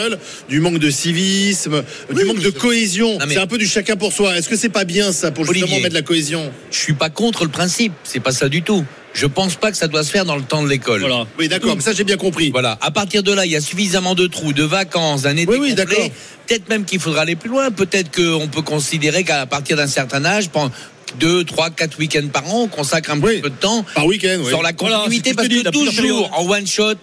du 0.49 0.61
manque 0.61 0.79
de 0.79 0.91
civisme, 0.91 1.83
du 2.13 2.25
manque 2.25 2.41
de 2.41 2.51
cohésion. 2.51 3.19
C'est 3.29 3.39
un 3.39 3.47
peu 3.47 3.59
du 3.59 3.67
chacun 3.67 3.97
pour 3.97 4.13
soi. 4.13 4.37
Est-ce 4.37 4.49
que 4.49 4.57
c'est 4.57 4.69
pas 4.69 4.85
bien, 4.85 5.13
ça, 5.13 5.31
pour 5.31 5.45
justement 5.45 5.65
Olivier. 5.65 5.83
mettre 5.83 5.95
la 5.95 6.03
cohésion 6.03 6.53
Je 6.71 6.79
suis 6.79 6.93
pas 6.95 7.11
contre 7.11 7.45
le 7.45 7.51
principe. 7.51 7.93
C'est 8.05 8.21
pas 8.21 8.33
ça 8.33 8.49
du 8.49 8.63
tout. 8.63 8.85
Je 9.13 9.27
pense 9.27 9.55
pas 9.55 9.71
que 9.71 9.77
ça 9.77 9.87
doit 9.87 10.03
se 10.03 10.11
faire 10.11 10.25
dans 10.25 10.35
le 10.35 10.43
temps 10.43 10.63
de 10.65 10.69
l'école. 10.69 11.01
Voilà. 11.01 11.27
Oui, 11.39 11.47
d'accord, 11.47 11.77
ça, 11.81 11.93
j'ai 11.93 12.03
bien 12.03 12.17
compris. 12.17 12.51
Voilà. 12.51 12.77
À 12.81 12.91
partir 12.91 13.23
de 13.23 13.33
là, 13.33 13.47
il 13.47 13.53
y 13.53 13.57
a 13.57 13.61
suffisamment 13.61 14.17
de 14.17 14.27
trous, 14.27 14.53
de 14.53 14.65
vacances, 14.65 15.23
d'un 15.23 15.37
été 15.37 15.47
Oui, 15.53 15.59
oui, 15.61 15.75
d'accord. 15.75 16.09
Peut-être 16.49 16.69
même 16.69 16.85
qu'il 16.85 16.99
faudra 16.99 17.23
aller 17.23 17.37
plus 17.37 17.49
loin. 17.49 17.71
Peut-être 17.71 18.11
qu'on 18.11 18.49
peut 18.49 18.63
considérer 18.63 19.23
qu'à 19.23 19.47
partir 19.47 19.77
d'un 19.77 19.87
certain 19.87 20.25
âge, 20.25 20.49
pendant 20.49 20.73
deux, 21.21 21.45
trois, 21.45 21.71
quatre 21.71 21.97
week-ends 22.01 22.27
par 22.33 22.45
an, 22.53 22.63
on 22.63 22.67
consacre 22.67 23.13
un 23.13 23.21
Oui. 23.21 23.35
petit 23.37 23.43
peu 23.43 23.51
de 23.51 23.55
temps 23.55 23.85
Par 23.95 24.05
week-end, 24.07 24.39
oui. 24.41 24.49
sur 24.49 24.63
la 24.63 24.73
Voilà, 24.77 24.97
continuité, 24.97 25.31
que 25.31 25.31
je 25.31 25.37
parce 25.37 25.49
que 25.49 25.71
plusieurs 25.71 25.95
toujours 25.95 26.31
en 26.37 26.51
one 26.51 26.67
shot, 26.67 26.95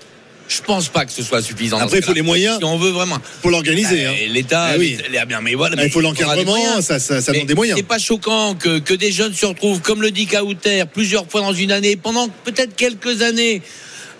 je 0.51 0.61
pense 0.61 0.89
pas 0.89 1.05
que 1.05 1.11
ce 1.11 1.23
soit 1.23 1.41
suffisant. 1.41 1.77
Après, 1.77 1.99
il 1.99 2.03
faut 2.03 2.13
les 2.13 2.21
moyens 2.21 2.57
Si 2.59 2.63
on 2.65 2.77
veut 2.77 2.89
vraiment. 2.91 3.17
pour 3.41 3.51
l'organiser. 3.51 4.05
hein. 4.05 4.13
Euh, 4.21 4.27
L'État, 4.33 4.65
Ah 4.73 4.77
oui. 4.77 4.97
mais 5.41 5.53
voilà. 5.55 5.75
Ah, 5.77 5.81
mais 5.81 5.87
il 5.87 5.91
faut 5.91 6.01
l'encadrement, 6.01 6.43
moyens. 6.57 6.85
ça, 6.85 6.99
ça, 6.99 7.21
ça 7.21 7.31
Mais 7.31 7.37
demande 7.39 7.47
des 7.47 7.55
moyens. 7.55 7.77
C'est 7.77 7.87
pas 7.87 7.97
choquant 7.99 8.55
que, 8.55 8.79
que 8.79 8.93
des 8.93 9.11
jeunes 9.11 9.33
se 9.33 9.45
retrouvent, 9.45 9.81
comme 9.81 10.01
le 10.01 10.11
dit 10.11 10.25
Kauter, 10.27 10.83
plusieurs 10.91 11.29
fois 11.29 11.41
dans 11.41 11.53
une 11.53 11.71
année, 11.71 11.95
pendant 11.95 12.27
peut-être 12.27 12.75
quelques 12.75 13.21
années. 13.21 13.61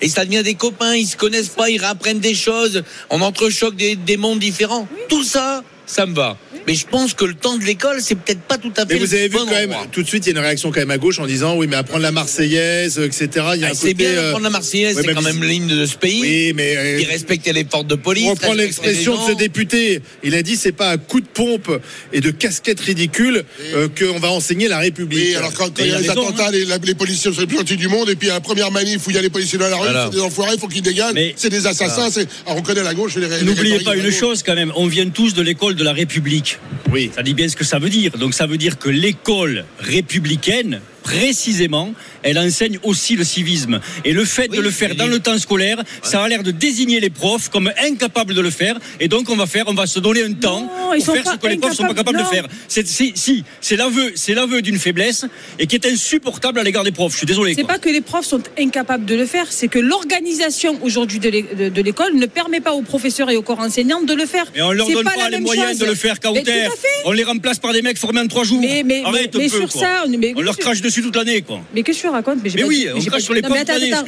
Et 0.03 0.09
ça 0.09 0.25
devient 0.25 0.41
des 0.43 0.55
copains, 0.55 0.95
ils 0.95 1.05
se 1.05 1.15
connaissent 1.17 1.49
pas, 1.49 1.69
ils 1.69 1.79
réapprennent 1.79 2.19
des 2.19 2.33
choses, 2.33 2.83
on 3.11 3.21
entrechoque 3.21 3.75
des, 3.75 3.95
des 3.95 4.17
mondes 4.17 4.39
différents. 4.39 4.87
Tout 5.09 5.23
ça, 5.23 5.63
ça 5.91 6.05
me 6.05 6.13
va. 6.15 6.37
Mais 6.67 6.75
je 6.75 6.85
pense 6.85 7.15
que 7.15 7.25
le 7.25 7.33
temps 7.33 7.57
de 7.57 7.63
l'école, 7.63 7.97
c'est 8.01 8.13
peut-être 8.15 8.41
pas 8.41 8.57
tout 8.59 8.71
à 8.77 8.85
fait 8.85 8.93
Mais 8.93 8.99
vous 8.99 9.13
avez 9.15 9.27
vu 9.29 9.35
bon 9.37 9.45
quand 9.45 9.51
même, 9.51 9.73
tout 9.91 10.03
de 10.03 10.07
suite, 10.07 10.27
il 10.27 10.29
y 10.33 10.35
a 10.35 10.39
une 10.39 10.45
réaction 10.45 10.69
quand 10.71 10.79
même 10.79 10.91
à 10.91 10.99
gauche 10.99 11.17
en 11.17 11.25
disant 11.25 11.55
oui, 11.57 11.65
mais 11.67 11.75
apprendre 11.75 12.03
la 12.03 12.11
Marseillaise, 12.11 12.99
euh, 12.99 13.07
etc. 13.07 13.27
Il 13.55 13.61
y 13.61 13.63
a 13.63 13.67
Ah, 13.67 13.71
un 13.71 13.73
c'est 13.73 13.81
côté. 13.81 13.93
bien 13.95 14.09
euh, 14.09 14.21
d'apprendre 14.25 14.43
la 14.43 14.49
Marseillaise, 14.51 14.95
ouais, 14.95 15.03
c'est 15.05 15.13
quand 15.15 15.21
même 15.23 15.43
l'hymne 15.43 15.67
de 15.67 15.85
ce 15.87 15.95
pays. 15.97 16.21
Oui, 16.21 16.53
mais. 16.55 16.75
euh, 16.77 16.99
Qui 16.99 17.05
respectait 17.05 17.51
les 17.53 17.65
forces 17.65 17.87
de 17.87 17.95
police. 17.95 18.25
On 18.27 18.31
reprend 18.35 18.53
l'expression 18.53 19.15
de 19.25 19.31
ce 19.31 19.35
député. 19.37 20.01
Il 20.23 20.35
a 20.35 20.43
dit 20.43 20.55
c'est 20.55 20.71
pas 20.71 20.91
à 20.91 20.97
coup 20.97 21.19
de 21.19 21.25
pompe 21.27 21.71
et 22.13 22.21
de 22.21 22.29
casquette 22.29 22.79
ridicule 22.79 23.43
euh, 23.73 23.87
qu'on 23.89 24.19
va 24.19 24.29
enseigner 24.29 24.67
la 24.67 24.77
République. 24.77 25.19
Oui, 25.29 25.35
alors 25.35 25.53
quand, 25.53 25.71
il 25.79 25.87
y 25.87 25.91
a 25.91 25.97
il 25.97 26.01
les 26.03 26.09
raison, 26.09 26.21
attentats, 26.27 26.51
les, 26.51 26.65
la- 26.65 26.77
les 26.77 26.95
policiers 26.95 27.33
sont 27.33 27.41
les 27.41 27.47
plus 27.47 27.57
gentils 27.57 27.75
du 27.77 27.87
monde, 27.87 28.09
et 28.09 28.15
puis 28.15 28.29
à 28.29 28.33
la 28.35 28.39
première 28.41 28.69
manif 28.71 29.07
où 29.07 29.09
il 29.09 29.15
y 29.15 29.19
a 29.19 29.21
les 29.23 29.29
policiers 29.31 29.57
dans 29.57 29.67
la 29.67 29.75
rue, 29.77 29.85
Voilà. 29.87 30.09
c'est 30.11 30.17
des 30.17 30.21
enfoirés, 30.23 30.53
il 30.53 30.59
faut 30.59 30.67
qu'ils 30.67 30.81
dégagent, 30.83 31.15
c'est 31.35 31.49
des 31.49 31.65
assassins, 31.65 32.09
c'est, 32.11 32.27
alors 32.45 32.59
on 32.59 32.61
connaît 32.61 32.83
la 32.83 32.93
gauche 32.93 33.17
et 33.17 33.19
les 33.19 33.41
N'oubliez 33.43 33.79
pas 33.79 33.95
une 33.95 34.11
chose 34.11 34.43
quand 34.43 34.55
même, 34.55 34.71
on 34.75 34.85
vient 34.87 35.09
tous 35.09 35.33
de 35.33 35.41
l'école 35.41 35.75
de 35.81 35.85
la 35.85 35.93
République. 35.93 36.59
Oui. 36.91 37.11
Ça 37.15 37.23
dit 37.23 37.33
bien 37.33 37.49
ce 37.49 37.55
que 37.55 37.63
ça 37.63 37.79
veut 37.79 37.89
dire. 37.89 38.11
Donc 38.17 38.35
ça 38.35 38.45
veut 38.45 38.57
dire 38.57 38.77
que 38.77 38.89
l'école 38.89 39.65
républicaine, 39.79 40.79
précisément, 41.03 41.93
elle 42.23 42.37
enseigne 42.39 42.77
aussi 42.83 43.15
le 43.15 43.23
civisme. 43.23 43.79
Et 44.05 44.13
le 44.13 44.25
fait 44.25 44.47
Oui, 44.49 44.57
de 44.57 44.61
le 44.61 44.71
faire 44.71 44.95
dans 44.95 45.07
le 45.07 45.19
temps 45.19 45.37
scolaire, 45.37 45.81
ça 46.03 46.23
a 46.23 46.27
l'air 46.27 46.43
de 46.43 46.51
désigner 46.51 46.99
les 46.99 47.09
profs 47.09 47.49
comme 47.49 47.71
incapables 47.83 48.33
de 48.33 48.41
le 48.41 48.49
faire. 48.49 48.77
Et 48.99 49.07
donc 49.07 49.29
on 49.29 49.35
va 49.35 49.45
faire, 49.45 49.65
on 49.67 49.73
va 49.73 49.87
se 49.87 49.99
donner 49.99 50.23
un 50.23 50.33
temps 50.33 50.69
pour 51.05 51.15
faire 51.15 51.25
ce 51.31 51.37
que 51.37 51.47
les 51.47 51.57
profs 51.57 51.73
sont 51.75 51.83
pas 51.87 51.93
capables 51.93 52.19
de 52.19 52.23
faire. 52.23 52.47
C'est, 52.67 52.87
si, 52.87 53.13
si, 53.15 53.43
c'est 53.61 53.75
l'aveu, 53.75 54.11
c'est 54.15 54.33
l'aveu 54.33 54.61
d'une 54.61 54.77
faiblesse 54.79 55.25
et 55.59 55.67
qui 55.67 55.75
est 55.75 55.85
insupportable 55.85 56.59
à 56.59 56.63
l'égard 56.63 56.83
des 56.83 56.91
profs. 56.91 57.13
Je 57.13 57.17
suis 57.19 57.27
désolé. 57.27 57.53
C'est 57.55 57.63
quoi. 57.63 57.75
pas 57.75 57.79
que 57.79 57.89
les 57.89 58.01
profs 58.01 58.25
sont 58.25 58.41
incapables 58.59 59.05
de 59.05 59.15
le 59.15 59.25
faire, 59.25 59.47
c'est 59.49 59.67
que 59.67 59.79
l'organisation 59.79 60.77
aujourd'hui 60.81 61.19
de 61.19 61.29
l'é- 61.29 61.45
de 61.57 61.69
de 61.69 61.81
l'école 61.81 62.15
ne 62.15 62.25
permet 62.25 62.59
pas 62.59 62.73
aux 62.73 62.81
professeurs 62.81 63.29
et 63.29 63.37
aux 63.37 63.41
corps 63.41 63.59
enseignants 63.59 64.01
de 64.01 64.13
le 64.13 64.25
faire. 64.25 64.45
Mais 64.53 64.61
on 64.61 64.71
leur 64.71 64.87
C'est 64.87 64.93
donne 64.93 65.05
pas, 65.05 65.29
les 65.29 65.39
moyens 65.39 65.69
chose. 65.69 65.79
de 65.79 65.85
le 65.85 65.95
faire 65.95 66.15
fait. 66.21 66.87
On 67.05 67.11
les 67.11 67.23
remplace 67.23 67.59
par 67.59 67.71
des 67.73 67.81
mecs 67.81 67.97
formés 67.97 68.19
en 68.19 68.27
trois 68.27 68.43
jours. 68.43 68.59
Mais, 68.61 68.83
mais, 68.85 69.01
Arrête 69.03 69.31
mais, 69.33 69.39
un 69.39 69.43
mais 69.43 69.49
peu, 69.49 69.57
sur 69.59 69.69
quoi. 69.69 69.81
ça, 69.81 70.03
on, 70.05 70.17
mais, 70.17 70.33
On 70.35 70.41
leur 70.41 70.57
crache 70.57 70.81
dessus 70.81 70.90
toute 71.01 71.15
l'année, 71.15 71.41
quoi. 71.41 71.61
Mais 71.73 71.83
qu'est-ce 71.83 71.99
que 71.99 72.07
tu 72.07 72.09
racontes 72.09 72.39
j'ai 72.49 72.55
Mais 72.57 72.61
pas 72.63 72.67
oui, 72.67 72.79
dit- 72.79 72.87
on 72.89 72.99
crache 73.09 73.23
sur 73.23 73.33
mais 73.33 73.41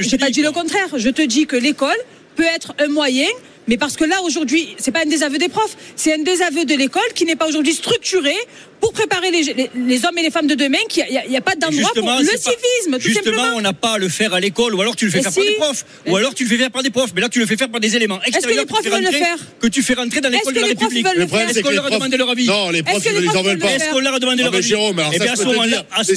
je 0.04 0.10
j'ai 0.10 0.18
pas 0.18 0.30
dit 0.30 0.42
le 0.42 0.52
contraire. 0.52 0.88
Je 0.98 1.10
te 1.10 1.22
dis 1.22 1.46
que 1.46 1.56
l'école 1.56 1.96
peut 2.36 2.44
être 2.44 2.74
un 2.80 2.88
moyen. 2.88 3.28
Mais 3.68 3.78
parce 3.78 3.96
que 3.96 4.04
là 4.04 4.22
aujourd'hui, 4.24 4.76
c'est 4.78 4.92
pas 4.92 5.02
un 5.04 5.10
désaveu 5.10 5.38
des 5.38 5.50
profs, 5.50 5.76
c'est 5.96 6.14
un 6.14 6.24
désaveu 6.24 6.66
de 6.66 6.76
l'école 6.76 7.02
qui 7.16 7.26
n'est 7.26 7.36
pas 7.36 7.48
aujourd'hui 7.48 7.74
structuré 7.74 8.34
pour 8.82 8.92
préparer 8.92 9.32
les, 9.32 9.44
les- 9.44 9.70
les 9.88 10.06
hommes 10.06 10.18
et 10.18 10.24
les 10.24 10.30
femmes 10.32 10.48
de 10.48 10.56
demain. 10.56 10.78
qu'il 10.90 11.06
n'y 11.10 11.18
a, 11.18 11.26
il 11.26 11.32
y 11.32 11.38
a 11.38 11.42
pas 11.42 11.56
d'endroit 11.56 11.90
pour 11.96 12.04
le 12.20 12.26
c'est 12.26 12.44
pas- 12.44 12.52
civisme, 12.52 12.96
tout 12.98 13.00
Justement, 13.08 13.36
simplement. 13.38 13.56
on 13.58 13.62
n'a 13.62 13.72
pas 13.72 13.94
à 13.94 13.98
le 13.98 14.10
faire 14.10 14.34
à 14.34 14.42
l'école, 14.42 14.76
ou 14.76 14.82
alors 14.82 14.98
tu 14.98 15.06
le 15.06 15.12
fais 15.12 15.22
faire 15.22 15.32
si. 15.32 15.40
par 15.40 15.46
des 15.48 15.54
profs, 15.56 15.86
Mais 16.06 16.12
ou 16.12 16.18
alors 16.18 16.34
tu 16.34 16.44
le 16.44 16.50
fais 16.50 16.58
faire 16.58 16.72
par 16.72 16.84
des 16.84 16.90
profs, 16.90 17.12
mais 17.16 17.22
là 17.22 17.30
tu 17.30 17.40
le 17.40 17.46
fais 17.46 17.56
faire 17.56 17.70
par 17.70 17.80
des 17.80 17.96
éléments 17.96 18.20
que 18.20 18.28
extérieurs 18.28 18.60
les 18.60 18.66
profs 18.66 18.82
tu 18.84 18.90
fais 18.90 18.96
veulent 18.96 19.06
le 19.06 19.12
faire 19.12 19.38
que 19.62 19.68
tu 19.68 19.82
fais 19.82 19.94
rentrer 19.94 20.20
dans 20.20 20.28
Est-ce 20.30 20.38
l'école 20.40 20.54
que 20.54 20.58
de 20.60 20.62
la 20.64 20.68
les 20.68 20.76
profs 20.76 20.90
République. 20.90 21.08
Le 21.18 21.28
problème, 21.28 21.48
c'est 21.48 21.60
Est-ce 21.60 21.60
qu'on 21.62 21.68
que 21.70 21.70
les 21.70 21.76
leur 21.78 21.86
a 21.86 21.88
profs- 21.88 22.00
demandé 22.00 22.18
leur 22.18 22.30
avis 22.30 22.46
Non, 22.48 22.70
les 22.72 22.84
profs, 22.84 22.96
Est-ce 22.98 23.04
que 23.06 23.10
ils 23.10 23.16
les 23.20 23.24
ils 23.24 23.30
en 23.30 23.32
profs 23.32 23.46
veulent 23.46 23.60
pas. 23.60 23.72
Est-ce 23.72 23.90
qu'on 23.90 24.00
leur 24.00 24.14
a 24.16 24.20
demandé 24.20 24.44
leur 24.44 24.54
avis 24.54 24.68
Jérôme, 24.68 25.00
alors 25.00 25.12
Eh 25.16 25.22
à 25.30 25.36
ce 25.38 25.44
moment-là, 25.46 25.86
à 25.94 26.04
ce 26.04 26.14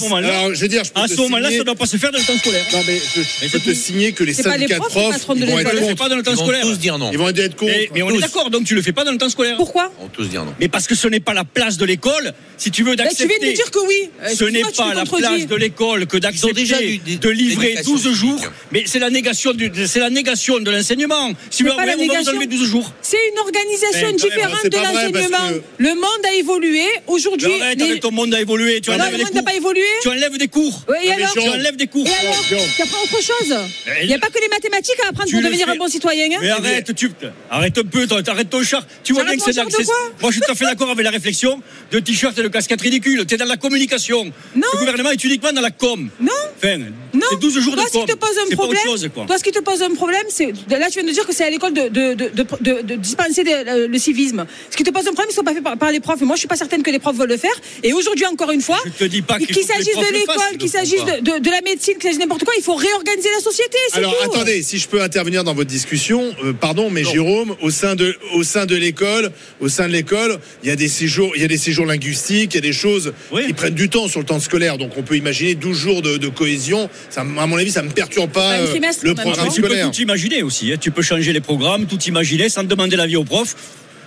moment-là, 1.21 1.51
ça 1.53 1.59
ne 1.59 1.63
doit 1.63 1.75
pas 1.77 1.87
se 1.87 1.97
faire 1.99 2.11
dans 2.11 2.19
le 2.19 2.25
temps 2.25 2.37
scolaire. 2.39 2.65
Non, 2.73 2.81
mais 2.85 2.99
je, 3.45 3.49
peux 3.53 3.61
te 3.61 3.75
signer 3.75 4.11
que 4.11 4.25
les 4.25 4.33
les 4.33 4.43
syndicats 4.43 4.75
de 4.75 4.81
profs, 4.81 4.95
les 5.15 5.19
profs, 5.21 5.37
ils 5.39 5.47
vont 5.47 5.59
être 5.61 5.81
contre. 5.81 5.95
pas 5.95 6.09
dans 6.09 6.17
le 6.17 6.23
temps 6.25 6.33
Ils 6.33 6.37
vont 6.39 6.43
scolaire. 6.43 6.63
tous 6.63 6.79
dire 6.79 6.99
non. 6.99 7.11
Ils 7.13 7.19
vont 7.19 7.29
contre. 7.57 7.73
Mais, 7.73 7.89
mais 7.95 8.03
on 8.03 8.11
est 8.11 8.19
d'accord, 8.21 8.51
donc 8.51 8.65
tu 8.65 8.75
le 8.75 8.83
fais 8.83 8.93
pas 8.93 9.05
dans 9.05 9.13
le 9.13 9.19
temps 9.19 9.29
scolaire. 9.29 9.57
Pourquoi 9.57 9.93
vont 10.01 10.09
tous 10.09 10.29
dire 10.29 10.45
non. 10.45 10.55
Mais 10.61 10.69
parce 10.69 10.87
que 10.87 10.95
ce 10.95 11.09
n'est 11.09 11.21
pas 11.21 11.35
la 11.35 11.45
place 11.45 11.77
de 11.77 11.85
l'école, 11.85 12.33
si 12.57 12.71
tu 12.71 12.83
veux 12.83 12.97
Bah, 12.97 13.05
Tu 13.05 13.09
d'accepter. 13.09 13.39
viens 13.41 13.51
de 13.51 13.55
dire 13.55 13.71
que 13.71 13.79
oui. 13.87 14.11
Euh, 14.23 14.29
Ce 14.35 14.45
n'est 14.45 14.63
pas 14.63 14.95
la 14.95 15.05
place 15.05 15.47
de 15.47 15.55
l'école 15.57 16.07
que 16.07 16.17
Ils 16.17 16.47
ont 16.47 16.53
déjà 16.53 16.77
d'accepter 16.77 17.17
de 17.19 17.29
livrer 17.31 17.67
d'éducation 17.75 17.93
12 17.95 18.13
jours, 18.13 18.41
mais 18.73 18.85
c'est 18.87 18.99
la 18.99 19.11
négation 19.11 19.53
du, 19.53 19.71
c'est 19.87 20.01
la 20.01 20.11
négation 20.11 20.59
de 20.61 20.71
l'enseignement. 20.71 21.33
Si 21.51 21.63
vous 21.63 21.71
voulez, 21.71 21.95
on 21.99 22.07
va 22.07 22.21
vous 22.21 22.29
enlever 22.31 22.47
12 22.47 22.69
jours. 22.69 22.93
C'est 23.03 23.17
une 23.33 23.39
organisation 23.39 24.07
Mais 24.09 24.13
différente 24.15 24.65
de 24.67 24.77
l'enseignement. 24.77 25.49
que- 25.51 25.63
Le 25.83 25.95
monde 25.95 26.25
a 26.29 26.35
évolué. 26.35 26.85
Aujourd'hui, 27.07 27.53
les- 27.77 27.83
avec 27.85 28.01
ton 28.01 28.11
monde 28.11 28.35
a 28.35 28.41
évolué. 28.41 28.81
Tu 28.81 28.91
non, 28.91 28.97
enlèves 28.97 29.13
le 29.13 29.19
des 29.19 29.25
monde 29.25 29.35
n'a 29.35 29.41
cours. 29.41 29.51
pas 29.51 29.57
évolué. 29.57 29.83
Tu 30.03 30.09
enlèves 30.09 30.39
des 30.39 30.49
cours. 30.49 30.83
Et 31.05 31.13
alors 31.13 31.33
Tu 31.33 31.41
enlèves 31.41 31.77
des 31.77 31.87
cours. 31.87 32.07
Et 32.07 32.27
alors. 32.27 32.45
Tu 32.49 32.83
apprends 32.83 33.03
autre 33.03 33.23
chose. 33.23 33.55
Il 34.03 34.07
n'y 34.09 34.15
a 34.15 34.19
pas 34.19 34.29
que 34.29 34.41
les 34.41 34.49
mathématiques 34.49 34.97
à 35.05 35.09
apprendre 35.11 35.29
Tu 35.29 35.35
pour 35.37 35.45
devenir 35.45 35.69
un 35.69 35.77
bon 35.77 35.89
citoyen. 35.89 36.27
hein. 36.33 36.39
Mais 36.41 36.51
arrête, 36.51 36.95
tu 36.95 37.11
arrête 37.51 37.79
un 37.79 37.83
peu, 37.83 38.07
arrête 38.27 38.51
ton 38.51 38.63
char. 38.63 38.87
Tu 39.03 39.13
vois 39.13 39.25
bien 39.25 39.37
que 39.37 39.43
c'est 39.43 39.57
Moi, 39.57 40.31
je 40.31 40.33
suis 40.33 40.41
tout 40.41 40.53
à 40.53 40.55
fait 40.55 40.65
d'accord 40.65 40.91
avec 40.91 41.05
la 41.05 41.11
réflexion 41.11 41.61
de 41.91 41.99
t-shirt 41.99 42.39
et 42.39 42.43
de 42.43 42.49
casquette 42.49 42.81
ridicule. 42.81 43.25
Tu 43.27 43.35
es 43.35 43.39
dans 43.39 43.47
la 43.47 43.57
communication. 43.57 44.25
Non. 44.55 44.67
Le 44.73 44.79
gouvernement 44.79 45.11
est 45.11 45.25
uniquement 45.25 45.53
dans 45.53 45.61
la 45.61 45.71
com. 45.71 46.09
Non. 46.21 46.33
Enfin, 46.67 46.85
Non. 47.15 47.21
c'est 47.31 47.39
12 47.41 47.59
jours 47.61 47.75
Toi, 47.75 47.85
de 47.85 47.89
ce 47.91 47.99
qui 47.99 48.07
te 48.07 48.17
pose 48.17 48.37
un 48.51 48.55
problème, 48.57 48.83
chose, 48.85 49.09
quoi. 49.15 49.25
toi, 49.27 49.39
ce 49.39 49.45
qui 49.45 49.53
te 49.53 49.61
pose 49.61 49.83
un 49.83 49.95
problème, 49.95 50.25
c'est 50.29 50.47
là, 50.69 50.89
tu 50.91 50.99
viens 51.01 51.09
de 51.09 51.13
dire 51.13 51.27
que 51.27 51.35
c'est 51.35 51.45
à 51.45 51.51
l'école 51.51 51.73
de, 51.73 51.89
de, 51.89 52.15
de, 52.15 52.29
de, 52.29 52.47
de- 52.61 52.83
de 52.83 52.95
dispenser 52.97 53.45
des- 53.45 53.65
le, 53.65 53.87
le 53.87 53.99
civisme. 53.99 54.45
Ce 54.71 54.77
qui 54.77 54.83
te 54.83 54.91
pose 54.91 55.03
un 55.07 55.13
problème, 55.13 55.29
ils 55.31 55.35
sont 55.35 55.43
pas 55.45 55.55
faits 55.55 55.63
par, 55.63 55.77
par 55.79 55.91
les 55.93 56.01
profs. 56.01 56.21
Et 56.21 56.25
moi, 56.25 56.37
je 56.37 56.41
suis 56.41 56.49
pas 56.49 56.57
certaine 56.57 56.83
que 56.83 56.91
les 56.91 56.99
profs 56.99 57.17
veulent 57.17 57.29
le 57.29 57.37
faire. 57.37 57.55
Et 57.83 57.93
aujourd'hui, 57.93 58.27
encore 58.27 58.51
une 58.51 58.61
fois, 58.61 58.79
qu'il 58.99 59.65
s'agisse 59.65 59.97
de 59.97 60.13
l'école, 60.13 60.59
qu'il 60.59 60.69
s'agisse 60.69 61.05
de, 61.05 61.21
de, 61.21 61.39
de 61.39 61.51
la 61.51 61.61
médecine, 61.63 61.95
qu'il 61.95 62.03
s'agisse 62.03 62.19
de 62.19 62.23
n'importe 62.25 62.45
quoi, 62.45 62.55
il 62.59 62.63
faut 62.63 62.75
réorganiser 62.75 63.29
la 63.37 63.43
société. 63.43 63.79
Alors 63.93 64.17
tout. 64.19 64.31
attendez, 64.31 64.63
si 64.63 64.79
je 64.79 64.89
peux 64.89 65.03
intervenir 65.03 65.45
dans 65.45 65.55
votre 65.55 65.71
discussion, 65.71 66.35
euh, 66.45 66.53
pardon, 66.53 66.91
mais 66.91 67.05
Jérôme, 67.05 67.55
au 67.63 67.71
sein 67.71 67.95
de 67.95 68.15
au 68.35 68.43
sein 68.43 68.67
de 68.67 68.77
l'école, 68.77 69.31
au 69.61 69.69
sein 69.69 69.87
de 69.89 69.93
l'école, 69.93 70.39
il 70.63 70.69
y 70.69 70.73
a 70.73 70.77
des 70.77 70.89
séjours, 70.89 71.33
il 71.35 71.43
y 71.43 71.45
a 71.45 71.49
des 71.49 71.57
séjours 71.59 71.87
linguistiques, 71.87 72.53
il 72.53 72.57
y 72.57 72.59
a 72.59 72.61
des 72.61 72.73
choses 72.73 73.13
Oui. 73.33 73.47
qui 73.47 73.53
prennent 73.53 73.75
du 73.75 73.89
temps 73.89 74.09
sur 74.09 74.21
le 74.21 74.27
temps 74.27 74.41
scolaire. 74.41 74.79
Donc 74.79 74.93
on 74.97 75.03
peut 75.03 75.17
imaginer 75.17 75.55
12 75.55 75.77
jours 75.77 76.03
de, 76.03 76.17
de 76.17 76.29
cohésion. 76.57 76.89
Ça, 77.11 77.21
à 77.21 77.25
mon 77.47 77.57
avis, 77.57 77.71
ça 77.71 77.83
me 77.83 77.91
perturbe 77.91 78.31
pas, 78.31 78.53
euh, 78.53 78.67
le 79.03 79.15
programme 79.15 79.47
non 79.47 79.53
Tu 79.53 79.61
peux 79.63 79.69
tout 79.91 80.01
imaginer 80.03 80.43
aussi. 80.43 80.73
hein. 80.73 80.77
Tu 80.81 80.91
peux 80.91 81.03
changer 81.03 81.33
les 81.33 81.41
programmes, 81.41 81.87
tout 81.87 82.01
imaginer 82.05 82.49
sans 82.49 82.65
demander 82.65 82.97
l'avis 82.97 83.17
aux 83.17 83.25
profs. 83.25 83.55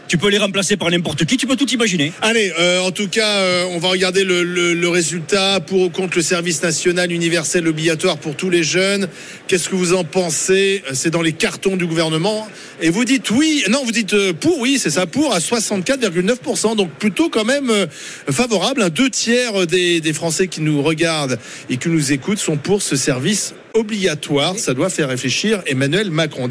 Tu 0.09 0.17
peux 0.17 0.29
les 0.29 0.39
remplacer 0.39 0.75
par 0.75 0.89
n'importe 0.89 1.23
qui. 1.25 1.37
Tu 1.37 1.45
peux 1.45 1.55
tout 1.55 1.69
imaginer. 1.69 2.11
Allez, 2.23 2.51
euh, 2.59 2.79
en 2.79 2.89
tout 2.89 3.07
cas, 3.07 3.27
euh, 3.27 3.65
on 3.75 3.77
va 3.77 3.89
regarder 3.89 4.23
le, 4.23 4.89
résultat 4.89 5.59
pour 5.59 5.81
ou 5.81 5.89
contre 5.91 6.17
le 6.17 6.23
service 6.23 6.63
national 6.63 7.11
universel 7.11 7.67
obligatoire 7.67 8.17
pour 8.17 8.35
tous 8.35 8.49
les 8.49 8.63
jeunes. 8.63 9.07
Qu'est-ce 9.47 9.69
que 9.69 9.75
vous 9.75 9.93
en 9.93 10.03
pensez? 10.03 10.81
C'est 10.93 11.11
dans 11.11 11.21
les 11.21 11.33
cartons 11.33 11.77
du 11.77 11.85
gouvernement. 11.85 12.47
Et 12.81 12.89
vous 12.89 13.05
dites 13.05 13.29
oui, 13.29 13.63
non, 13.69 13.83
vous 13.85 13.91
dites 13.91 14.15
euh, 14.15 14.33
pour, 14.33 14.57
oui, 14.57 14.79
c'est 14.79 14.89
ça, 14.89 15.05
pour 15.05 15.31
à 15.31 15.37
64,9%. 15.37 16.75
Donc 16.75 16.89
plutôt 16.93 17.29
quand 17.29 17.45
même 17.45 17.69
euh, 17.69 17.85
favorable. 18.31 18.89
Deux 18.89 19.11
tiers 19.11 19.67
des, 19.67 20.01
des 20.01 20.13
Français 20.13 20.47
qui 20.47 20.61
nous 20.61 20.81
regardent 20.81 21.37
et 21.69 21.77
qui 21.77 21.89
nous 21.89 22.11
écoutent 22.11 22.39
sont 22.39 22.57
pour 22.57 22.81
ce 22.81 22.95
service 22.95 23.53
obligatoire. 23.75 24.57
Ça 24.57 24.73
doit 24.73 24.89
faire 24.89 25.09
réfléchir 25.09 25.61
Emmanuel 25.67 26.09
Macron. 26.09 26.47